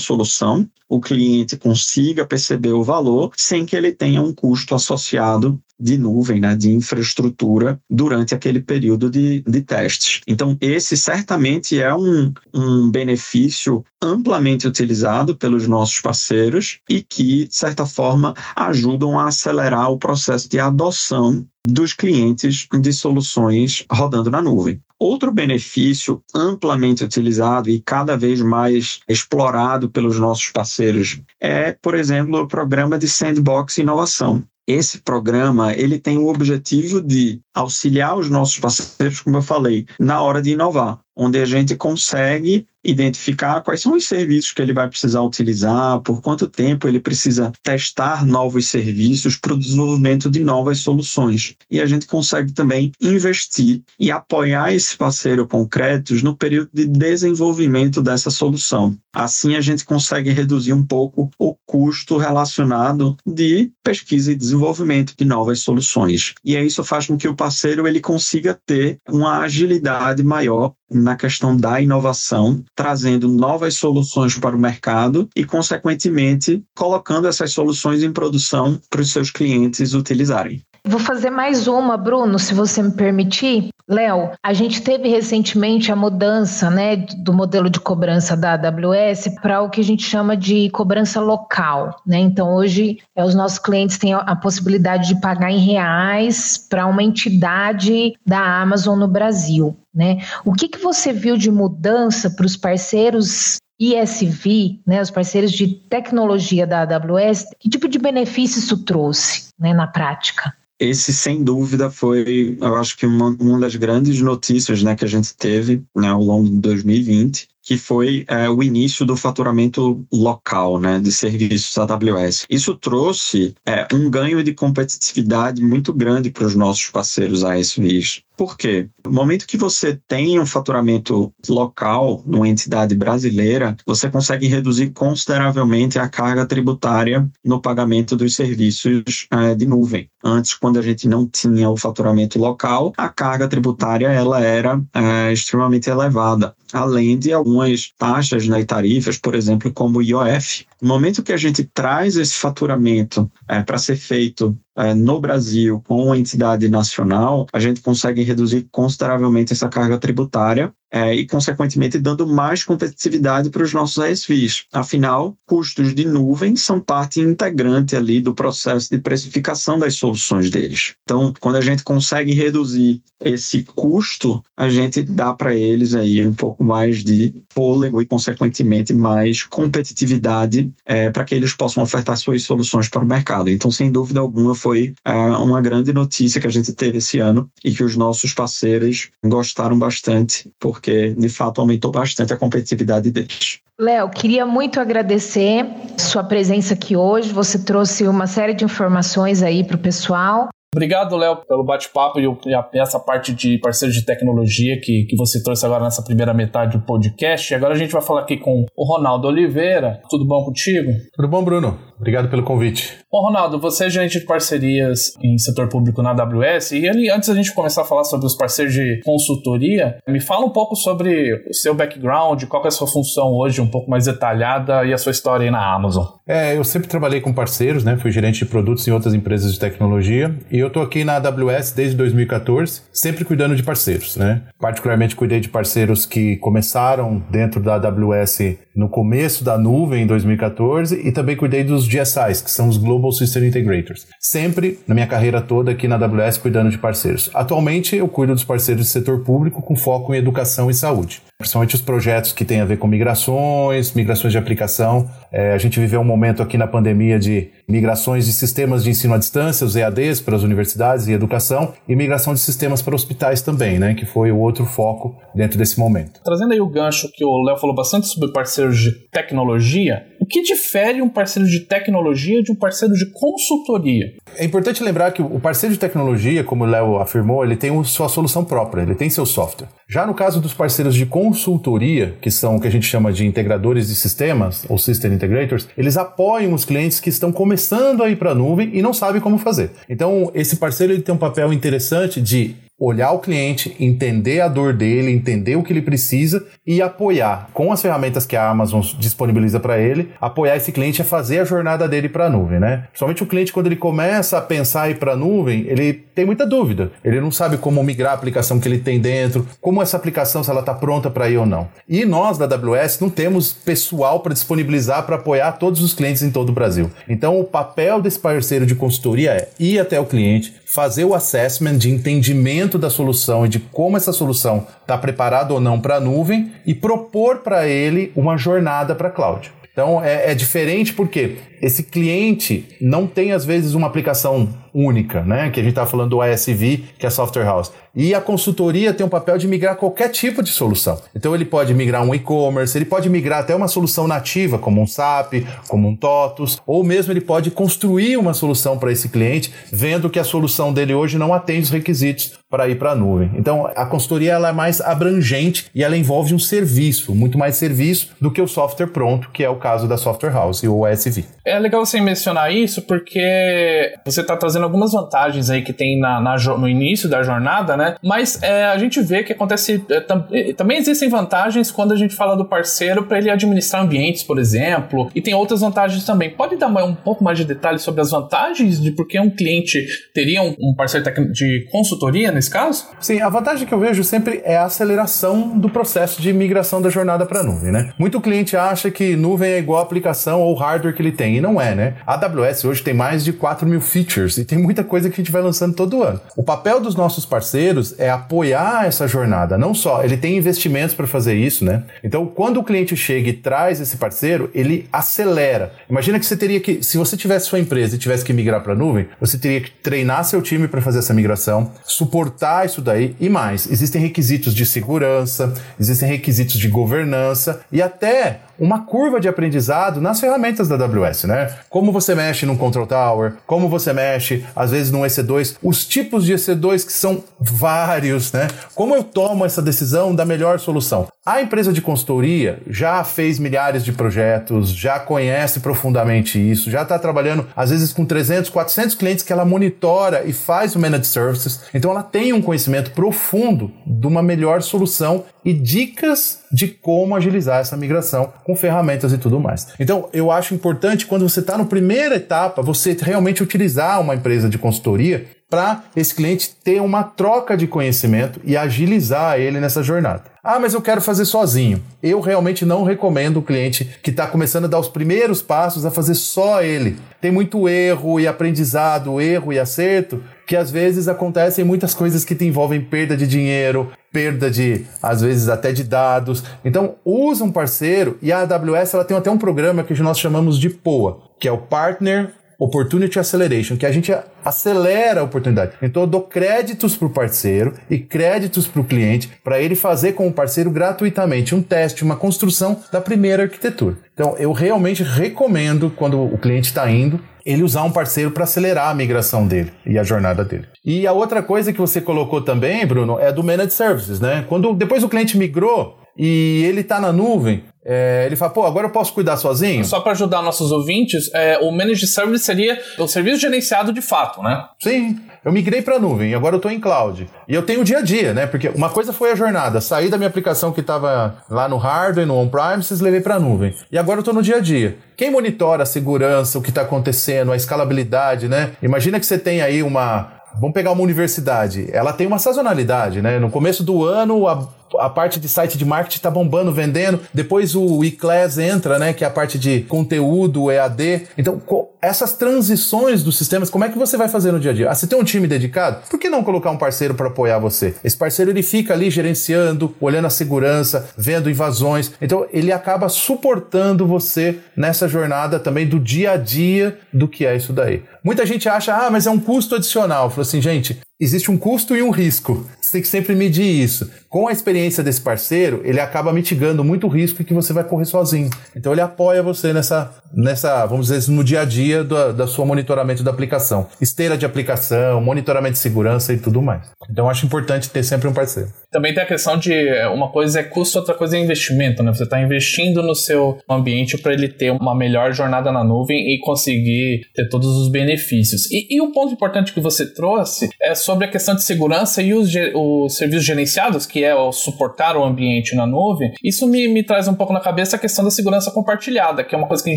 solução, 0.00 0.68
o 0.88 1.00
cliente 1.00 1.56
consiga 1.56 2.26
perceber 2.26 2.72
o 2.72 2.82
valor, 2.82 3.30
sem 3.36 3.64
que 3.64 3.76
ele 3.76 3.92
tenha 3.92 4.20
um 4.20 4.34
custo 4.34 4.74
associado 4.74 5.62
de 5.78 5.96
nuvem, 5.96 6.40
né, 6.40 6.56
de 6.56 6.72
infraestrutura 6.72 7.80
durante 7.88 8.34
aquele 8.34 8.60
período 8.60 9.08
de, 9.08 9.42
de 9.42 9.60
testes. 9.62 10.22
Então, 10.26 10.58
esse 10.60 10.96
certamente 10.96 11.80
é 11.80 11.94
um, 11.94 12.32
um 12.52 12.90
benefício 12.90 13.84
amplamente 14.02 14.66
utilizado 14.66 15.36
pelos 15.36 15.68
nossos 15.68 16.00
parceiros 16.00 16.80
e 16.88 17.00
que, 17.00 17.46
de 17.46 17.54
certa 17.54 17.86
forma, 17.86 18.34
ajudam 18.56 19.20
a 19.20 19.28
acelerar 19.28 19.88
o 19.92 19.98
processo 19.98 20.48
de 20.48 20.58
adoção 20.58 21.46
dos 21.64 21.92
clientes 21.92 22.66
de 22.68 22.92
soluções 22.92 23.84
rodando 23.88 24.32
na 24.32 24.42
nuvem. 24.42 24.82
Outro 25.02 25.32
benefício 25.32 26.22
amplamente 26.34 27.02
utilizado 27.02 27.70
e 27.70 27.80
cada 27.80 28.18
vez 28.18 28.42
mais 28.42 29.00
explorado 29.08 29.88
pelos 29.88 30.18
nossos 30.18 30.50
parceiros 30.50 31.22
é, 31.40 31.72
por 31.72 31.94
exemplo, 31.94 32.42
o 32.42 32.46
programa 32.46 32.98
de 32.98 33.08
sandbox 33.08 33.78
inovação. 33.78 34.44
Esse 34.66 34.98
programa 34.98 35.72
ele 35.72 35.98
tem 35.98 36.18
o 36.18 36.28
objetivo 36.28 37.00
de 37.00 37.40
auxiliar 37.54 38.16
os 38.16 38.28
nossos 38.28 38.58
parceiros, 38.58 39.20
como 39.20 39.38
eu 39.38 39.42
falei, 39.42 39.86
na 39.98 40.20
hora 40.20 40.42
de 40.42 40.50
inovar, 40.50 41.00
onde 41.16 41.38
a 41.38 41.44
gente 41.44 41.76
consegue 41.76 42.66
identificar 42.82 43.60
quais 43.60 43.82
são 43.82 43.94
os 43.94 44.06
serviços 44.06 44.52
que 44.52 44.62
ele 44.62 44.72
vai 44.72 44.88
precisar 44.88 45.20
utilizar, 45.22 46.00
por 46.00 46.20
quanto 46.22 46.48
tempo 46.48 46.88
ele 46.88 46.98
precisa 46.98 47.52
testar 47.62 48.24
novos 48.24 48.68
serviços 48.68 49.36
para 49.36 49.54
o 49.54 49.58
desenvolvimento 49.58 50.30
de 50.30 50.42
novas 50.42 50.78
soluções. 50.78 51.54
E 51.70 51.80
a 51.80 51.86
gente 51.86 52.06
consegue 52.06 52.52
também 52.52 52.92
investir 53.00 53.82
e 53.98 54.10
apoiar 54.10 54.72
esse 54.72 54.96
parceiro 54.96 55.46
com 55.46 55.66
créditos 55.66 56.22
no 56.22 56.34
período 56.34 56.70
de 56.72 56.86
desenvolvimento 56.86 58.02
dessa 58.02 58.30
solução. 58.30 58.96
Assim, 59.12 59.56
a 59.56 59.60
gente 59.60 59.84
consegue 59.84 60.30
reduzir 60.30 60.72
um 60.72 60.84
pouco 60.84 61.30
o 61.38 61.54
custo 61.66 62.16
relacionado 62.16 63.16
de 63.26 63.70
pesquisa 63.82 64.32
e 64.32 64.36
desenvolvimento 64.36 65.14
de 65.18 65.24
novas 65.24 65.60
soluções. 65.60 66.34
E 66.44 66.56
isso 66.56 66.82
faz 66.84 67.06
com 67.06 67.18
que 67.18 67.28
o 67.28 67.34
parceiro 67.34 67.86
ele 67.86 68.00
consiga 68.00 68.58
ter 68.66 68.98
uma 69.08 69.40
agilidade 69.40 70.22
maior 70.22 70.72
na 70.90 71.16
questão 71.16 71.56
da 71.56 71.80
inovação, 71.80 72.64
trazendo 72.74 73.28
novas 73.28 73.76
soluções 73.76 74.38
para 74.38 74.56
o 74.56 74.58
mercado 74.58 75.28
e, 75.36 75.44
consequentemente, 75.44 76.62
colocando 76.74 77.28
essas 77.28 77.52
soluções 77.52 78.02
em 78.02 78.12
produção 78.12 78.80
para 78.90 79.00
os 79.00 79.12
seus 79.12 79.30
clientes 79.30 79.94
utilizarem. 79.94 80.62
Vou 80.84 80.98
fazer 80.98 81.30
mais 81.30 81.68
uma, 81.68 81.96
Bruno, 81.96 82.38
se 82.38 82.54
você 82.54 82.82
me 82.82 82.92
permitir. 82.92 83.68
Léo, 83.88 84.30
a 84.42 84.52
gente 84.52 84.80
teve 84.82 85.08
recentemente 85.08 85.92
a 85.92 85.96
mudança 85.96 86.70
né, 86.70 86.96
do 86.96 87.32
modelo 87.32 87.68
de 87.68 87.80
cobrança 87.80 88.36
da 88.36 88.52
AWS 88.54 89.34
para 89.42 89.60
o 89.62 89.68
que 89.68 89.80
a 89.80 89.84
gente 89.84 90.04
chama 90.04 90.36
de 90.36 90.70
cobrança 90.70 91.20
local. 91.20 92.00
Né? 92.06 92.18
Então, 92.18 92.54
hoje, 92.54 92.98
é, 93.14 93.24
os 93.24 93.34
nossos 93.34 93.58
clientes 93.58 93.98
têm 93.98 94.14
a 94.14 94.36
possibilidade 94.36 95.08
de 95.08 95.20
pagar 95.20 95.50
em 95.50 95.58
reais 95.58 96.56
para 96.56 96.86
uma 96.86 97.02
entidade 97.02 98.14
da 98.24 98.40
Amazon 98.62 98.98
no 98.98 99.08
Brasil. 99.08 99.76
Né? 99.94 100.18
O 100.44 100.52
que, 100.52 100.68
que 100.68 100.78
você 100.78 101.12
viu 101.12 101.36
de 101.36 101.50
mudança 101.50 102.30
para 102.30 102.46
os 102.46 102.56
parceiros 102.56 103.58
ISV, 103.80 104.80
né, 104.86 105.00
os 105.00 105.10
parceiros 105.10 105.50
de 105.50 105.66
tecnologia 105.66 106.66
da 106.66 106.82
AWS, 106.82 107.46
que 107.58 107.68
tipo 107.68 107.88
de 107.88 107.98
benefício 107.98 108.58
isso 108.58 108.84
trouxe 108.84 109.48
né, 109.58 109.72
na 109.72 109.86
prática? 109.86 110.54
Esse 110.80 111.12
sem 111.12 111.44
dúvida 111.44 111.90
foi, 111.90 112.56
eu 112.58 112.74
acho 112.76 112.96
que 112.96 113.04
uma, 113.04 113.36
uma 113.38 113.60
das 113.60 113.76
grandes 113.76 114.18
notícias 114.22 114.82
né, 114.82 114.96
que 114.96 115.04
a 115.04 115.08
gente 115.08 115.36
teve 115.36 115.84
né, 115.94 116.08
ao 116.08 116.22
longo 116.22 116.48
de 116.48 116.56
2020, 116.56 117.48
que 117.70 117.78
foi 117.78 118.24
é, 118.26 118.50
o 118.50 118.64
início 118.64 119.06
do 119.06 119.16
faturamento 119.16 120.04
local 120.12 120.80
né, 120.80 120.98
de 120.98 121.12
serviços 121.12 121.78
AWS. 121.78 122.44
Isso 122.50 122.74
trouxe 122.74 123.54
é, 123.64 123.86
um 123.94 124.10
ganho 124.10 124.42
de 124.42 124.52
competitividade 124.52 125.62
muito 125.62 125.92
grande 125.92 126.32
para 126.32 126.46
os 126.46 126.56
nossos 126.56 126.90
parceiros 126.90 127.44
ASVs. 127.44 128.24
Por 128.40 128.56
quê? 128.56 128.88
No 129.04 129.12
momento 129.12 129.46
que 129.46 129.58
você 129.58 130.00
tem 130.08 130.40
um 130.40 130.46
faturamento 130.46 131.30
local 131.46 132.22
numa 132.24 132.48
entidade 132.48 132.94
brasileira, 132.94 133.76
você 133.84 134.08
consegue 134.08 134.46
reduzir 134.46 134.92
consideravelmente 134.92 135.98
a 135.98 136.08
carga 136.08 136.46
tributária 136.46 137.30
no 137.44 137.60
pagamento 137.60 138.16
dos 138.16 138.34
serviços 138.34 139.26
é, 139.30 139.54
de 139.54 139.66
nuvem. 139.66 140.08
Antes, 140.24 140.54
quando 140.54 140.78
a 140.78 140.82
gente 140.82 141.06
não 141.06 141.28
tinha 141.28 141.68
o 141.68 141.76
faturamento 141.76 142.38
local, 142.38 142.94
a 142.96 143.10
carga 143.10 143.46
tributária 143.46 144.08
ela 144.08 144.40
era 144.40 144.82
é, 144.94 145.30
extremamente 145.34 145.90
elevada, 145.90 146.54
além 146.72 147.18
de 147.18 147.34
algumas 147.34 147.59
taxas 147.98 148.46
né, 148.46 148.60
e 148.60 148.64
tarifas, 148.64 149.18
por 149.18 149.34
exemplo, 149.34 149.72
como 149.72 149.98
o 149.98 150.02
IOF. 150.02 150.66
No 150.80 150.88
momento 150.88 151.22
que 151.22 151.32
a 151.32 151.36
gente 151.36 151.64
traz 151.64 152.16
esse 152.16 152.34
faturamento 152.34 153.30
é, 153.48 153.62
para 153.62 153.78
ser 153.78 153.96
feito 153.96 154.56
é, 154.76 154.94
no 154.94 155.20
Brasil 155.20 155.82
com 155.86 156.12
a 156.12 156.18
entidade 156.18 156.68
nacional, 156.68 157.46
a 157.52 157.58
gente 157.58 157.80
consegue 157.80 158.22
reduzir 158.22 158.68
consideravelmente 158.70 159.52
essa 159.52 159.68
carga 159.68 159.98
tributária 159.98 160.72
é, 160.92 161.14
e, 161.14 161.26
consequentemente, 161.26 161.98
dando 161.98 162.26
mais 162.26 162.64
competitividade 162.64 163.48
para 163.50 163.62
os 163.62 163.72
nossos 163.72 163.98
ASVs. 163.98 164.64
Afinal, 164.72 165.36
custos 165.46 165.94
de 165.94 166.04
nuvem 166.04 166.56
são 166.56 166.80
parte 166.80 167.20
integrante 167.20 167.94
ali 167.94 168.20
do 168.20 168.34
processo 168.34 168.90
de 168.90 168.98
precificação 168.98 169.78
das 169.78 169.94
soluções 169.94 170.50
deles. 170.50 170.94
Então, 171.04 171.32
quando 171.40 171.56
a 171.56 171.60
gente 171.60 171.84
consegue 171.84 172.32
reduzir 172.32 173.00
esse 173.22 173.62
custo, 173.62 174.42
a 174.56 174.68
gente 174.68 175.02
dá 175.02 175.32
para 175.32 175.54
eles 175.54 175.94
aí 175.94 176.26
um 176.26 176.34
pouco 176.34 176.64
mais 176.64 177.04
de 177.04 177.34
fôlego 177.52 178.02
e, 178.02 178.06
consequentemente, 178.06 178.92
mais 178.92 179.44
competitividade 179.44 180.72
é, 180.84 181.10
para 181.10 181.24
que 181.24 181.34
eles 181.34 181.52
possam 181.52 181.82
ofertar 181.82 182.16
suas 182.16 182.42
soluções 182.42 182.88
para 182.88 183.02
o 183.02 183.06
mercado. 183.06 183.48
Então, 183.48 183.70
sem 183.70 183.92
dúvida 183.92 184.20
alguma, 184.20 184.54
foi 184.54 184.69
é, 184.76 185.12
uma 185.12 185.60
grande 185.60 185.92
notícia 185.92 186.40
que 186.40 186.46
a 186.46 186.50
gente 186.50 186.72
teve 186.72 186.98
esse 186.98 187.18
ano 187.18 187.50
e 187.64 187.72
que 187.72 187.82
os 187.82 187.96
nossos 187.96 188.32
parceiros 188.32 189.10
gostaram 189.24 189.78
bastante, 189.78 190.50
porque 190.58 191.14
de 191.14 191.28
fato 191.28 191.60
aumentou 191.60 191.90
bastante 191.90 192.32
a 192.32 192.36
competitividade 192.36 193.10
deles. 193.10 193.60
Léo, 193.78 194.10
queria 194.10 194.44
muito 194.44 194.78
agradecer 194.78 195.64
sua 195.96 196.22
presença 196.22 196.74
aqui 196.74 196.96
hoje. 196.96 197.32
Você 197.32 197.58
trouxe 197.58 198.06
uma 198.06 198.26
série 198.26 198.52
de 198.52 198.64
informações 198.64 199.42
aí 199.42 199.64
para 199.64 199.76
o 199.76 199.80
pessoal. 199.80 200.50
Obrigado, 200.72 201.16
Léo, 201.16 201.36
pelo 201.48 201.64
bate-papo 201.64 202.20
e 202.20 202.78
essa 202.78 203.00
parte 203.00 203.32
de 203.32 203.58
parceiro 203.58 203.92
de 203.92 204.04
tecnologia 204.04 204.80
que, 204.80 205.04
que 205.04 205.16
você 205.16 205.42
trouxe 205.42 205.66
agora 205.66 205.82
nessa 205.82 206.00
primeira 206.00 206.32
metade 206.32 206.78
do 206.78 206.84
podcast. 206.84 207.52
E 207.52 207.56
agora 207.56 207.74
a 207.74 207.76
gente 207.76 207.90
vai 207.90 208.00
falar 208.00 208.20
aqui 208.20 208.36
com 208.36 208.64
o 208.76 208.84
Ronaldo 208.84 209.26
Oliveira. 209.26 210.00
Tudo 210.08 210.24
bom 210.24 210.44
contigo? 210.44 210.92
Tudo 211.12 211.26
bom, 211.26 211.42
Bruno? 211.42 211.76
Obrigado 211.98 212.30
pelo 212.30 212.44
convite. 212.44 212.98
Bom, 213.12 213.20
Ronaldo, 213.22 213.58
você 213.58 213.86
é 213.86 213.90
gerente 213.90 214.20
de 214.20 214.24
parcerias 214.24 215.12
em 215.22 215.36
setor 215.36 215.68
público 215.68 216.00
na 216.00 216.12
AWS 216.12 216.72
e 216.72 216.88
ali, 216.88 217.10
antes 217.10 217.28
da 217.28 217.34
gente 217.34 217.52
começar 217.52 217.82
a 217.82 217.84
falar 217.84 218.04
sobre 218.04 218.24
os 218.26 218.34
parceiros 218.36 218.72
de 218.72 219.00
consultoria, 219.04 219.98
me 220.08 220.20
fala 220.20 220.46
um 220.46 220.50
pouco 220.50 220.76
sobre 220.76 221.34
o 221.46 221.52
seu 221.52 221.74
background, 221.74 222.44
qual 222.44 222.64
é 222.64 222.68
a 222.68 222.70
sua 222.70 222.86
função 222.86 223.34
hoje, 223.34 223.60
um 223.60 223.66
pouco 223.66 223.90
mais 223.90 224.06
detalhada 224.06 224.84
e 224.86 224.94
a 224.94 224.98
sua 224.98 225.10
história 225.10 225.44
aí 225.44 225.50
na 225.50 225.74
Amazon. 225.74 226.06
É, 226.26 226.56
eu 226.56 226.64
sempre 226.64 226.88
trabalhei 226.88 227.20
com 227.20 227.34
parceiros, 227.34 227.84
né? 227.84 227.98
Fui 227.98 228.10
gerente 228.10 228.38
de 228.38 228.46
produtos 228.46 228.86
em 228.86 228.92
outras 228.92 229.12
empresas 229.12 229.52
de 229.52 229.58
tecnologia 229.58 230.34
e 230.50 230.59
eu 230.60 230.70
tô 230.70 230.80
aqui 230.80 231.04
na 231.04 231.16
AWS 231.16 231.72
desde 231.72 231.96
2014, 231.96 232.82
sempre 232.92 233.24
cuidando 233.24 233.56
de 233.56 233.62
parceiros, 233.62 234.16
né? 234.16 234.42
Particularmente 234.58 235.16
cuidei 235.16 235.40
de 235.40 235.48
parceiros 235.48 236.06
que 236.06 236.36
começaram 236.36 237.22
dentro 237.30 237.60
da 237.60 237.74
AWS 237.74 238.56
no 238.74 238.88
começo 238.88 239.44
da 239.44 239.58
nuvem 239.58 240.02
em 240.02 240.06
2014 240.06 241.00
e 241.06 241.12
também 241.12 241.36
cuidei 241.36 241.64
dos 241.64 241.86
GSIs, 241.86 242.40
que 242.40 242.50
são 242.50 242.68
os 242.68 242.76
Global 242.76 243.12
System 243.12 243.46
Integrators. 243.46 244.06
Sempre 244.18 244.78
na 244.86 244.94
minha 244.94 245.06
carreira 245.06 245.40
toda 245.40 245.70
aqui 245.72 245.88
na 245.88 245.96
AWS 245.96 246.38
cuidando 246.38 246.70
de 246.70 246.78
parceiros. 246.78 247.30
Atualmente 247.34 247.96
eu 247.96 248.08
cuido 248.08 248.34
dos 248.34 248.44
parceiros 248.44 248.86
do 248.86 248.88
setor 248.88 249.20
público 249.24 249.62
com 249.62 249.76
foco 249.76 250.14
em 250.14 250.18
educação 250.18 250.70
e 250.70 250.74
saúde. 250.74 251.22
Principalmente 251.38 251.74
os 251.74 251.80
projetos 251.80 252.32
que 252.32 252.44
têm 252.44 252.60
a 252.60 252.66
ver 252.66 252.76
com 252.76 252.86
migrações, 252.86 253.94
migrações 253.94 254.30
de 254.30 254.38
aplicação. 254.38 255.08
É, 255.32 255.52
a 255.52 255.58
gente 255.58 255.80
viveu 255.80 256.00
um 256.00 256.04
momento 256.04 256.42
aqui 256.42 256.58
na 256.58 256.66
pandemia 256.66 257.18
de 257.18 257.48
migrações 257.66 258.26
de 258.26 258.32
sistemas 258.32 258.84
de 258.84 258.90
ensino 258.90 259.14
à 259.14 259.18
distância, 259.18 259.66
os 259.66 259.74
EADs, 259.74 260.20
para 260.20 260.36
as 260.36 260.42
universidades 260.42 261.06
e 261.06 261.12
educação, 261.12 261.72
e 261.88 261.96
migração 261.96 262.34
de 262.34 262.40
sistemas 262.40 262.82
para 262.82 262.94
hospitais 262.94 263.40
também, 263.40 263.78
né, 263.78 263.94
que 263.94 264.04
foi 264.04 264.30
o 264.30 264.38
outro 264.38 264.66
foco 264.66 265.16
dentro 265.34 265.56
desse 265.56 265.78
momento. 265.78 266.20
Trazendo 266.22 266.52
aí 266.52 266.60
o 266.60 266.68
gancho 266.68 267.08
que 267.12 267.24
o 267.24 267.42
Léo 267.42 267.56
falou 267.56 267.74
bastante 267.74 268.08
sobre 268.08 268.32
parceiros 268.32 268.69
de 268.78 268.92
tecnologia, 269.10 270.06
o 270.20 270.26
que 270.26 270.42
difere 270.42 271.00
um 271.00 271.08
parceiro 271.08 271.48
de 271.48 271.60
tecnologia 271.60 272.42
de 272.42 272.52
um 272.52 272.54
parceiro 272.54 272.94
de 272.94 273.06
consultoria? 273.12 274.12
É 274.36 274.44
importante 274.44 274.82
lembrar 274.82 275.12
que 275.12 275.22
o 275.22 275.40
parceiro 275.40 275.74
de 275.74 275.80
tecnologia, 275.80 276.44
como 276.44 276.64
o 276.64 276.66
Léo 276.66 276.98
afirmou, 276.98 277.44
ele 277.44 277.56
tem 277.56 277.82
sua 277.84 278.08
solução 278.08 278.44
própria, 278.44 278.82
ele 278.82 278.94
tem 278.94 279.08
seu 279.08 279.24
software. 279.24 279.68
Já 279.88 280.06
no 280.06 280.14
caso 280.14 280.40
dos 280.40 280.54
parceiros 280.54 280.94
de 280.94 281.06
consultoria, 281.06 282.16
que 282.20 282.30
são 282.30 282.56
o 282.56 282.60
que 282.60 282.68
a 282.68 282.70
gente 282.70 282.86
chama 282.86 283.12
de 283.12 283.26
integradores 283.26 283.88
de 283.88 283.94
sistemas, 283.94 284.64
ou 284.68 284.78
System 284.78 285.12
Integrators, 285.12 285.68
eles 285.76 285.96
apoiam 285.96 286.52
os 286.52 286.64
clientes 286.64 287.00
que 287.00 287.08
estão 287.08 287.32
começando 287.32 288.02
a 288.02 288.08
ir 288.08 288.16
para 288.16 288.30
a 288.30 288.34
nuvem 288.34 288.70
e 288.72 288.82
não 288.82 288.92
sabem 288.92 289.20
como 289.20 289.38
fazer. 289.38 289.70
Então, 289.88 290.30
esse 290.34 290.56
parceiro 290.56 290.92
ele 290.92 291.02
tem 291.02 291.14
um 291.14 291.18
papel 291.18 291.52
interessante 291.52 292.20
de 292.20 292.54
olhar 292.80 293.12
o 293.12 293.18
cliente, 293.18 293.76
entender 293.78 294.40
a 294.40 294.48
dor 294.48 294.72
dele, 294.72 295.12
entender 295.12 295.54
o 295.56 295.62
que 295.62 295.70
ele 295.70 295.82
precisa 295.82 296.42
e 296.66 296.80
apoiar 296.80 297.50
com 297.52 297.70
as 297.70 297.82
ferramentas 297.82 298.24
que 298.24 298.34
a 298.34 298.48
Amazon 298.48 298.80
disponibiliza 298.98 299.60
para 299.60 299.78
ele, 299.78 300.10
apoiar 300.18 300.56
esse 300.56 300.72
cliente 300.72 301.02
a 301.02 301.04
fazer 301.04 301.40
a 301.40 301.44
jornada 301.44 301.86
dele 301.86 302.08
para 302.08 302.26
a 302.26 302.30
nuvem, 302.30 302.58
né? 302.58 302.84
Principalmente 302.88 303.22
o 303.22 303.26
cliente 303.26 303.52
quando 303.52 303.66
ele 303.66 303.76
começa 303.76 304.38
a 304.38 304.40
pensar 304.40 304.90
ir 304.90 304.98
para 304.98 305.12
a 305.12 305.16
nuvem, 305.16 305.66
ele 305.68 305.92
tem 305.92 306.24
muita 306.24 306.46
dúvida. 306.46 306.90
Ele 307.04 307.20
não 307.20 307.30
sabe 307.30 307.58
como 307.58 307.82
migrar 307.82 308.12
a 308.12 308.14
aplicação 308.14 308.58
que 308.58 308.66
ele 308.66 308.78
tem 308.78 308.98
dentro, 308.98 309.46
como 309.60 309.82
essa 309.82 309.98
aplicação 309.98 310.42
se 310.42 310.50
ela 310.50 310.60
está 310.60 310.72
pronta 310.72 311.10
para 311.10 311.28
ir 311.28 311.36
ou 311.36 311.46
não. 311.46 311.68
E 311.86 312.06
nós 312.06 312.38
da 312.38 312.46
AWS 312.46 313.00
não 313.00 313.10
temos 313.10 313.52
pessoal 313.52 314.20
para 314.20 314.32
disponibilizar 314.32 315.04
para 315.04 315.16
apoiar 315.16 315.52
todos 315.52 315.82
os 315.82 315.92
clientes 315.92 316.22
em 316.22 316.30
todo 316.30 316.48
o 316.48 316.54
Brasil. 316.54 316.90
Então 317.06 317.38
o 317.38 317.44
papel 317.44 318.00
desse 318.00 318.18
parceiro 318.18 318.64
de 318.64 318.74
consultoria 318.74 319.32
é 319.32 319.48
ir 319.58 319.78
até 319.78 320.00
o 320.00 320.06
cliente, 320.06 320.54
fazer 320.64 321.04
o 321.04 321.14
assessment 321.14 321.76
de 321.76 321.90
entendimento 321.90 322.69
da 322.78 322.90
solução 322.90 323.46
e 323.46 323.48
de 323.48 323.58
como 323.58 323.96
essa 323.96 324.12
solução 324.12 324.66
está 324.80 324.96
preparada 324.96 325.52
ou 325.54 325.60
não 325.60 325.80
para 325.80 325.96
a 325.96 326.00
nuvem 326.00 326.52
e 326.66 326.74
propor 326.74 327.38
para 327.38 327.66
ele 327.66 328.12
uma 328.16 328.36
jornada 328.36 328.94
para 328.94 329.08
a 329.08 329.10
cloud. 329.10 329.52
Então 329.72 330.02
é, 330.02 330.32
é, 330.32 330.34
diferente 330.34 330.92
porque 330.92 331.36
esse 331.62 331.84
cliente 331.84 332.68
não 332.80 333.06
tem 333.06 333.32
às 333.32 333.44
vezes 333.44 333.74
uma 333.74 333.86
aplicação 333.86 334.48
única, 334.74 335.22
né? 335.22 335.50
Que 335.50 335.60
a 335.60 335.62
gente 335.62 335.72
está 335.72 335.86
falando 335.86 336.10
do 336.10 336.24
ISV, 336.24 336.84
que 336.98 337.06
é 337.06 337.10
software 337.10 337.44
house. 337.44 337.72
E 337.94 338.14
a 338.14 338.20
consultoria 338.20 338.92
tem 338.92 339.06
um 339.06 339.08
papel 339.08 339.38
de 339.38 339.46
migrar 339.48 339.76
qualquer 339.76 340.08
tipo 340.08 340.42
de 340.42 340.50
solução. 340.50 341.00
Então 341.14 341.34
ele 341.34 341.44
pode 341.44 341.72
migrar 341.72 342.02
um 342.02 342.14
e-commerce, 342.14 342.76
ele 342.76 342.84
pode 342.84 343.08
migrar 343.08 343.40
até 343.40 343.54
uma 343.54 343.68
solução 343.68 344.06
nativa, 344.06 344.58
como 344.58 344.82
um 344.82 344.86
SAP, 344.86 345.44
como 345.68 345.88
um 345.88 345.96
TOTUS, 345.96 346.60
ou 346.66 346.84
mesmo 346.84 347.12
ele 347.12 347.20
pode 347.20 347.50
construir 347.50 348.16
uma 348.16 348.34
solução 348.34 348.76
para 348.76 348.92
esse 348.92 349.08
cliente, 349.08 349.52
vendo 349.72 350.10
que 350.10 350.18
a 350.18 350.24
solução 350.24 350.72
dele 350.72 350.94
hoje 350.94 351.16
não 351.16 351.32
atende 351.32 351.62
os 351.62 351.70
requisitos 351.70 352.39
para 352.50 352.68
ir 352.68 352.76
para 352.76 352.90
a 352.90 352.94
nuvem. 352.96 353.30
Então 353.34 353.70
a 353.76 353.86
consultoria 353.86 354.32
ela 354.32 354.48
é 354.48 354.52
mais 354.52 354.80
abrangente 354.80 355.66
e 355.74 355.84
ela 355.84 355.96
envolve 355.96 356.34
um 356.34 356.38
serviço, 356.38 357.14
muito 357.14 357.38
mais 357.38 357.56
serviço 357.56 358.10
do 358.20 358.30
que 358.30 358.42
o 358.42 358.48
software 358.48 358.88
pronto, 358.88 359.30
que 359.30 359.44
é 359.44 359.48
o 359.48 359.56
caso 359.56 359.86
da 359.86 359.96
software 359.96 360.32
house 360.32 360.64
ou 360.64 360.84
ASV. 360.84 361.24
É 361.44 361.58
legal 361.58 361.86
você 361.86 362.00
mencionar 362.00 362.52
isso 362.52 362.82
porque 362.82 363.94
você 364.04 364.20
está 364.20 364.36
trazendo 364.36 364.64
algumas 364.64 364.92
vantagens 364.92 365.48
aí 365.48 365.62
que 365.62 365.72
tem 365.72 365.98
na, 365.98 366.20
na 366.20 366.36
no 366.58 366.68
início 366.68 367.08
da 367.08 367.22
jornada, 367.22 367.76
né? 367.76 367.96
Mas 368.02 368.42
é, 368.42 368.64
a 368.64 368.78
gente 368.78 369.00
vê 369.00 369.22
que 369.22 369.32
acontece. 369.32 369.84
É, 369.88 370.00
tam, 370.00 370.26
também 370.56 370.78
existem 370.78 371.08
vantagens 371.08 371.70
quando 371.70 371.92
a 371.92 371.96
gente 371.96 372.14
fala 372.14 372.36
do 372.36 372.44
parceiro 372.44 373.04
para 373.04 373.18
ele 373.18 373.30
administrar 373.30 373.82
ambientes, 373.82 374.22
por 374.22 374.38
exemplo, 374.38 375.10
e 375.14 375.20
tem 375.20 375.34
outras 375.34 375.60
vantagens 375.60 376.04
também. 376.04 376.30
Pode 376.30 376.56
dar 376.56 376.68
um 376.68 376.94
pouco 376.94 377.22
mais 377.22 377.38
de 377.38 377.44
detalhes 377.44 377.82
sobre 377.82 378.00
as 378.00 378.10
vantagens 378.10 378.80
de 378.80 378.90
por 378.92 379.06
que 379.06 379.20
um 379.20 379.30
cliente 379.30 379.86
teria 380.14 380.42
um, 380.42 380.54
um 380.58 380.74
parceiro 380.74 381.04
de 381.32 381.68
consultoria 381.70 382.32
nesse 382.40 382.50
caso? 382.50 382.86
Sim, 382.98 383.20
a 383.20 383.28
vantagem 383.28 383.66
que 383.66 383.74
eu 383.74 383.78
vejo 383.78 384.02
sempre 384.02 384.40
é 384.44 384.56
a 384.56 384.64
aceleração 384.64 385.58
do 385.58 385.68
processo 385.68 386.22
de 386.22 386.32
migração 386.32 386.80
da 386.80 386.88
jornada 386.88 387.26
para 387.26 387.40
a 387.40 387.42
nuvem, 387.42 387.70
né? 387.70 387.92
Muito 387.98 388.18
cliente 388.18 388.56
acha 388.56 388.90
que 388.90 389.14
nuvem 389.14 389.52
é 389.52 389.58
igual 389.58 389.80
a 389.80 389.82
aplicação 389.82 390.40
ou 390.40 390.54
hardware 390.54 390.94
que 390.94 391.02
ele 391.02 391.12
tem, 391.12 391.36
e 391.36 391.40
não 391.40 391.60
é, 391.60 391.74
né? 391.74 391.94
A 392.06 392.14
AWS 392.14 392.64
hoje 392.64 392.82
tem 392.82 392.94
mais 392.94 393.22
de 393.22 393.34
4 393.34 393.68
mil 393.68 393.80
features 393.80 394.38
e 394.38 394.44
tem 394.44 394.58
muita 394.58 394.82
coisa 394.82 395.10
que 395.10 395.20
a 395.20 395.22
gente 395.22 395.30
vai 395.30 395.42
lançando 395.42 395.74
todo 395.74 396.02
ano. 396.02 396.18
O 396.34 396.42
papel 396.42 396.80
dos 396.80 396.94
nossos 396.94 397.26
parceiros 397.26 397.94
é 397.98 398.08
apoiar 398.08 398.86
essa 398.86 399.06
jornada, 399.06 399.58
não 399.58 399.74
só, 399.74 400.02
ele 400.02 400.16
tem 400.16 400.38
investimentos 400.38 400.94
para 400.94 401.06
fazer 401.06 401.34
isso, 401.34 401.64
né? 401.64 401.82
Então, 402.02 402.26
quando 402.26 402.58
o 402.58 402.64
cliente 402.64 402.96
chega 402.96 403.28
e 403.28 403.34
traz 403.34 403.80
esse 403.80 403.98
parceiro, 403.98 404.50
ele 404.54 404.88
acelera. 404.90 405.72
Imagina 405.90 406.18
que 406.18 406.24
você 406.24 406.36
teria 406.36 406.60
que, 406.60 406.82
se 406.82 406.96
você 406.96 407.16
tivesse 407.18 407.46
sua 407.46 407.58
empresa 407.58 407.96
e 407.96 407.98
tivesse 407.98 408.24
que 408.24 408.32
migrar 408.32 408.62
para 408.62 408.72
a 408.72 408.76
nuvem, 408.76 409.08
você 409.20 409.36
teria 409.36 409.60
que 409.60 409.70
treinar 409.70 410.24
seu 410.24 410.40
time 410.40 410.66
para 410.68 410.80
fazer 410.80 411.00
essa 411.00 411.12
migração, 411.12 411.72
suportar 411.84 412.29
isso 412.64 412.80
daí 412.80 413.16
e 413.20 413.28
mais. 413.28 413.70
Existem 413.70 414.00
requisitos 414.00 414.54
de 414.54 414.64
segurança, 414.66 415.52
existem 415.78 416.08
requisitos 416.08 416.58
de 416.58 416.68
governança 416.68 417.60
e 417.70 417.82
até 417.82 418.40
uma 418.60 418.80
curva 418.80 419.18
de 419.18 419.26
aprendizado 419.26 420.02
nas 420.02 420.20
ferramentas 420.20 420.68
da 420.68 420.74
AWS, 420.74 421.24
né? 421.24 421.50
Como 421.70 421.90
você 421.90 422.14
mexe 422.14 422.44
num 422.44 422.56
Control 422.56 422.86
Tower, 422.86 423.32
como 423.46 423.70
você 423.70 423.92
mexe, 423.92 424.44
às 424.54 424.70
vezes, 424.70 424.92
num 424.92 425.00
EC2, 425.00 425.56
os 425.62 425.86
tipos 425.86 426.26
de 426.26 426.34
EC2 426.34 426.84
que 426.84 426.92
são 426.92 427.24
vários, 427.40 428.32
né? 428.32 428.48
Como 428.74 428.94
eu 428.94 429.02
tomo 429.02 429.46
essa 429.46 429.62
decisão 429.62 430.14
da 430.14 430.26
melhor 430.26 430.60
solução? 430.60 431.08
A 431.24 431.40
empresa 431.40 431.72
de 431.72 431.80
consultoria 431.80 432.60
já 432.68 433.02
fez 433.04 433.38
milhares 433.38 433.84
de 433.84 433.92
projetos, 433.92 434.70
já 434.70 434.98
conhece 434.98 435.60
profundamente 435.60 436.38
isso, 436.38 436.70
já 436.70 436.82
está 436.82 436.98
trabalhando, 436.98 437.46
às 437.56 437.70
vezes, 437.70 437.92
com 437.92 438.04
300, 438.04 438.50
400 438.50 438.94
clientes 438.94 439.24
que 439.24 439.32
ela 439.32 439.44
monitora 439.44 440.22
e 440.26 440.32
faz 440.32 440.74
o 440.74 440.78
Managed 440.78 441.06
Services. 441.06 441.60
Então, 441.72 441.90
ela 441.90 442.02
tem 442.20 442.34
um 442.34 442.42
conhecimento 442.42 442.90
profundo 442.90 443.72
de 443.86 444.06
uma 444.06 444.22
melhor 444.22 444.60
solução 444.60 445.24
e 445.42 445.54
dicas 445.54 446.40
de 446.52 446.68
como 446.68 447.16
agilizar 447.16 447.60
essa 447.60 447.78
migração 447.78 448.30
com 448.44 448.54
ferramentas 448.54 449.10
e 449.14 449.16
tudo 449.16 449.40
mais. 449.40 449.68
Então, 449.80 450.10
eu 450.12 450.30
acho 450.30 450.54
importante 450.54 451.06
quando 451.06 451.26
você 451.26 451.40
está 451.40 451.56
na 451.56 451.64
primeira 451.64 452.16
etapa, 452.16 452.60
você 452.60 452.94
realmente 453.00 453.42
utilizar 453.42 453.98
uma 454.02 454.14
empresa 454.14 454.50
de 454.50 454.58
consultoria 454.58 455.24
para 455.50 455.82
esse 455.96 456.14
cliente 456.14 456.54
ter 456.62 456.80
uma 456.80 457.02
troca 457.02 457.56
de 457.56 457.66
conhecimento 457.66 458.40
e 458.44 458.56
agilizar 458.56 459.38
ele 459.38 459.58
nessa 459.58 459.82
jornada. 459.82 460.22
Ah, 460.42 460.58
mas 460.58 460.72
eu 460.72 460.80
quero 460.80 461.02
fazer 461.02 461.26
sozinho. 461.26 461.82
Eu 462.02 462.20
realmente 462.20 462.64
não 462.64 462.82
recomendo 462.82 463.38
o 463.38 463.42
cliente 463.42 463.84
que 464.02 464.10
está 464.10 464.26
começando 464.26 464.64
a 464.64 464.68
dar 464.68 464.78
os 464.78 464.88
primeiros 464.88 465.42
passos 465.42 465.84
a 465.84 465.90
fazer 465.90 466.14
só 466.14 466.62
ele. 466.62 466.96
Tem 467.20 467.30
muito 467.30 467.68
erro 467.68 468.18
e 468.18 468.26
aprendizado, 468.26 469.20
erro 469.20 469.52
e 469.52 469.58
acerto, 469.58 470.22
que 470.46 470.56
às 470.56 470.70
vezes 470.70 471.08
acontecem 471.08 471.62
muitas 471.62 471.92
coisas 471.92 472.24
que 472.24 472.34
te 472.34 472.46
envolvem 472.46 472.80
perda 472.80 473.16
de 473.16 473.26
dinheiro, 473.26 473.92
perda 474.10 474.50
de, 474.50 474.86
às 475.02 475.20
vezes, 475.20 475.48
até 475.48 475.72
de 475.72 475.84
dados. 475.84 476.42
Então, 476.64 476.94
usa 477.04 477.44
um 477.44 477.52
parceiro 477.52 478.16
e 478.22 478.32
a 478.32 478.40
AWS 478.40 478.94
ela 478.94 479.04
tem 479.04 479.16
até 479.16 479.30
um 479.30 479.38
programa 479.38 479.82
que 479.82 479.94
nós 480.00 480.18
chamamos 480.18 480.58
de 480.58 480.70
POA, 480.70 481.18
que 481.38 481.46
é 481.46 481.52
o 481.52 481.58
Partner 481.58 482.30
Opportunity 482.60 483.18
Acceleration, 483.18 483.76
que 483.76 483.86
a 483.86 483.90
gente 483.90 484.14
acelera 484.44 485.22
a 485.22 485.24
oportunidade. 485.24 485.72
Então 485.80 486.02
eu 486.02 486.06
dou 486.06 486.20
créditos 486.20 486.94
para 486.94 487.08
o 487.08 487.10
parceiro 487.10 487.72
e 487.88 487.98
créditos 487.98 488.68
para 488.68 488.82
o 488.82 488.84
cliente 488.84 489.30
para 489.42 489.60
ele 489.60 489.74
fazer 489.74 490.12
com 490.12 490.28
o 490.28 490.32
parceiro 490.32 490.70
gratuitamente 490.70 491.54
um 491.54 491.62
teste, 491.62 492.04
uma 492.04 492.16
construção 492.16 492.78
da 492.92 493.00
primeira 493.00 493.44
arquitetura. 493.44 493.96
Então 494.12 494.36
eu 494.38 494.52
realmente 494.52 495.02
recomendo 495.02 495.90
quando 495.90 496.22
o 496.22 496.36
cliente 496.36 496.68
está 496.68 496.88
indo 496.90 497.18
ele 497.44 497.62
usar 497.62 497.82
um 497.84 497.90
parceiro 497.90 498.30
para 498.30 498.44
acelerar 498.44 498.90
a 498.90 498.94
migração 498.94 499.46
dele 499.46 499.72
e 499.86 499.98
a 499.98 500.02
jornada 500.02 500.44
dele. 500.44 500.66
E 500.84 501.06
a 501.06 501.12
outra 501.12 501.42
coisa 501.42 501.72
que 501.72 501.80
você 501.80 502.00
colocou 502.00 502.42
também, 502.42 502.86
Bruno, 502.86 503.18
é 503.18 503.32
do 503.32 503.42
Managed 503.42 503.72
Services, 503.72 504.20
né? 504.20 504.44
Quando 504.46 504.74
depois 504.74 505.02
o 505.02 505.08
cliente 505.08 505.38
migrou 505.38 505.98
e 506.16 506.64
ele 506.66 506.82
está 506.82 507.00
na 507.00 507.12
nuvem, 507.12 507.64
é, 507.84 508.24
ele 508.26 508.36
fala, 508.36 508.50
pô, 508.50 508.66
agora 508.66 508.86
eu 508.86 508.90
posso 508.90 509.12
cuidar 509.14 509.36
sozinho? 509.36 509.84
Só 509.84 510.00
para 510.00 510.12
ajudar 510.12 510.42
nossos 510.42 510.70
ouvintes, 510.70 511.30
é, 511.34 511.58
o 511.58 511.70
Managed 511.70 512.06
Service 512.06 512.44
seria 512.44 512.78
o 512.98 513.08
serviço 513.08 513.40
gerenciado 513.40 513.92
de 513.92 514.02
fato, 514.02 514.42
né? 514.42 514.66
Sim. 514.82 515.18
Eu 515.42 515.50
migrei 515.50 515.80
para 515.80 515.96
a 515.96 515.98
nuvem, 515.98 516.34
agora 516.34 516.56
eu 516.56 516.58
estou 516.58 516.70
em 516.70 516.78
cloud. 516.78 517.26
E 517.48 517.54
eu 517.54 517.62
tenho 517.62 517.80
o 517.80 517.84
dia 517.84 517.98
a 517.98 518.02
dia, 518.02 518.34
né? 518.34 518.46
Porque 518.46 518.68
uma 518.68 518.90
coisa 518.90 519.10
foi 519.10 519.32
a 519.32 519.34
jornada, 519.34 519.80
sair 519.80 520.10
da 520.10 520.18
minha 520.18 520.28
aplicação 520.28 520.70
que 520.70 520.80
estava 520.80 521.42
lá 521.48 521.66
no 521.66 521.78
hardware, 521.78 522.26
no 522.26 522.36
on-premises, 522.36 523.00
levei 523.00 523.22
para 523.22 523.36
a 523.36 523.40
nuvem. 523.40 523.74
E 523.90 523.96
agora 523.96 524.18
eu 524.18 524.20
estou 524.20 524.34
no 524.34 524.42
dia 524.42 524.56
a 524.56 524.60
dia. 524.60 524.98
Quem 525.16 525.30
monitora 525.30 525.84
a 525.84 525.86
segurança, 525.86 526.58
o 526.58 526.62
que 526.62 526.68
está 526.68 526.82
acontecendo, 526.82 527.52
a 527.52 527.56
escalabilidade, 527.56 528.48
né? 528.48 528.72
Imagina 528.82 529.18
que 529.18 529.24
você 529.24 529.38
tem 529.38 529.62
aí 529.62 529.82
uma, 529.82 530.40
Vamos 530.58 530.74
pegar 530.74 530.90
uma 530.92 531.02
universidade. 531.02 531.88
Ela 531.92 532.12
tem 532.12 532.26
uma 532.26 532.38
sazonalidade, 532.38 533.22
né? 533.22 533.38
No 533.38 533.50
começo 533.50 533.84
do 533.84 534.04
ano, 534.04 534.48
a 534.48 534.68
a 534.98 535.08
parte 535.08 535.38
de 535.38 535.48
site 535.48 535.76
de 535.78 535.84
marketing 535.84 536.16
está 536.16 536.30
bombando, 536.30 536.72
vendendo. 536.72 537.20
Depois 537.32 537.74
o 537.74 538.04
e-class 538.04 538.58
entra, 538.58 538.98
né? 538.98 539.12
Que 539.12 539.24
é 539.24 539.26
a 539.26 539.30
parte 539.30 539.58
de 539.58 539.80
conteúdo, 539.82 540.70
EAD. 540.70 541.28
Então, 541.36 541.60
essas 542.02 542.32
transições 542.32 543.22
dos 543.22 543.36
sistemas, 543.36 543.68
como 543.68 543.84
é 543.84 543.88
que 543.88 543.98
você 543.98 544.16
vai 544.16 544.28
fazer 544.28 544.52
no 544.52 544.60
dia 544.60 544.70
a 544.70 544.74
dia? 544.74 544.90
Ah, 544.90 544.94
você 544.94 545.06
tem 545.06 545.18
um 545.18 545.24
time 545.24 545.46
dedicado? 545.46 546.02
Por 546.08 546.18
que 546.18 546.30
não 546.30 546.42
colocar 546.42 546.70
um 546.70 546.78
parceiro 546.78 547.14
para 547.14 547.28
apoiar 547.28 547.58
você? 547.58 547.94
Esse 548.02 548.16
parceiro 548.16 548.50
ele 548.50 548.62
fica 548.62 548.94
ali 548.94 549.10
gerenciando, 549.10 549.94
olhando 550.00 550.26
a 550.26 550.30
segurança, 550.30 551.10
vendo 551.16 551.50
invasões. 551.50 552.12
Então, 552.20 552.46
ele 552.52 552.72
acaba 552.72 553.08
suportando 553.08 554.06
você 554.06 554.58
nessa 554.76 555.08
jornada 555.08 555.58
também 555.58 555.86
do 555.86 556.00
dia 556.00 556.32
a 556.32 556.36
dia 556.36 556.98
do 557.12 557.28
que 557.28 557.44
é 557.44 557.56
isso 557.56 557.72
daí. 557.72 558.02
Muita 558.24 558.46
gente 558.46 558.68
acha, 558.68 558.94
ah, 558.94 559.10
mas 559.10 559.26
é 559.26 559.30
um 559.30 559.38
custo 559.38 559.74
adicional. 559.74 560.24
Eu 560.24 560.30
falo 560.30 560.42
assim, 560.42 560.60
gente, 560.60 561.00
existe 561.20 561.50
um 561.50 561.58
custo 561.58 561.94
e 561.94 562.02
um 562.02 562.10
risco. 562.10 562.66
Você 562.90 562.96
tem 562.96 563.02
que 563.02 563.08
sempre 563.08 563.36
medir 563.36 563.64
isso. 563.64 564.10
Com 564.28 564.48
a 564.48 564.52
experiência 564.52 565.00
desse 565.00 565.20
parceiro, 565.20 565.80
ele 565.84 566.00
acaba 566.00 566.32
mitigando 566.32 566.82
muito 566.82 567.06
o 567.06 567.10
risco 567.10 567.44
que 567.44 567.54
você 567.54 567.72
vai 567.72 567.84
correr 567.84 568.04
sozinho. 568.04 568.50
Então 568.74 568.90
ele 568.90 569.00
apoia 569.00 569.44
você 569.44 569.72
nessa, 569.72 570.12
nessa 570.34 570.84
vamos 570.86 571.06
dizer, 571.06 571.32
no 571.32 571.44
dia 571.44 571.60
a 571.60 571.64
dia 571.64 572.02
do, 572.02 572.32
da 572.32 572.48
sua 572.48 572.66
monitoramento 572.66 573.22
da 573.22 573.30
aplicação. 573.30 573.86
Esteira 574.00 574.36
de 574.36 574.44
aplicação, 574.44 575.20
monitoramento 575.20 575.74
de 575.74 575.78
segurança 575.78 576.32
e 576.32 576.38
tudo 576.38 576.60
mais. 576.60 576.82
Então 577.08 577.30
acho 577.30 577.46
importante 577.46 577.90
ter 577.90 578.02
sempre 578.02 578.26
um 578.26 578.32
parceiro. 578.32 578.70
Também 578.90 579.14
tem 579.14 579.22
a 579.22 579.26
questão 579.26 579.56
de 579.56 579.72
uma 580.12 580.32
coisa 580.32 580.58
é 580.58 580.62
custo, 580.64 580.98
outra 580.98 581.14
coisa 581.14 581.36
é 581.36 581.40
investimento, 581.40 582.02
né? 582.02 582.12
Você 582.12 582.24
está 582.24 582.42
investindo 582.42 583.04
no 583.04 583.14
seu 583.14 583.58
ambiente 583.68 584.18
para 584.18 584.32
ele 584.32 584.48
ter 584.48 584.72
uma 584.72 584.96
melhor 584.96 585.32
jornada 585.32 585.70
na 585.70 585.84
nuvem 585.84 586.34
e 586.34 586.40
conseguir 586.40 587.22
ter 587.36 587.48
todos 587.48 587.68
os 587.68 587.88
benefícios. 587.88 588.68
E, 588.70 588.96
e 588.96 589.00
um 589.00 589.12
ponto 589.12 589.32
importante 589.32 589.72
que 589.72 589.80
você 589.80 590.12
trouxe 590.12 590.68
é 590.82 590.92
sobre 590.96 591.26
a 591.26 591.28
questão 591.28 591.54
de 591.54 591.62
segurança 591.62 592.20
e 592.20 592.34
os, 592.34 592.50
os 592.80 593.16
serviços 593.16 593.44
gerenciados, 593.44 594.06
que 594.06 594.24
é 594.24 594.34
o 594.34 594.52
suportar 594.52 595.16
o 595.16 595.24
ambiente 595.24 595.74
na 595.74 595.86
nuvem. 595.86 596.32
Isso 596.42 596.66
me, 596.66 596.88
me 596.88 597.02
traz 597.02 597.28
um 597.28 597.34
pouco 597.34 597.52
na 597.52 597.60
cabeça 597.60 597.96
a 597.96 597.98
questão 597.98 598.24
da 598.24 598.30
segurança 598.30 598.70
compartilhada, 598.70 599.44
que 599.44 599.54
é 599.54 599.58
uma 599.58 599.68
coisa 599.68 599.82
que 599.82 599.90
a 599.90 599.96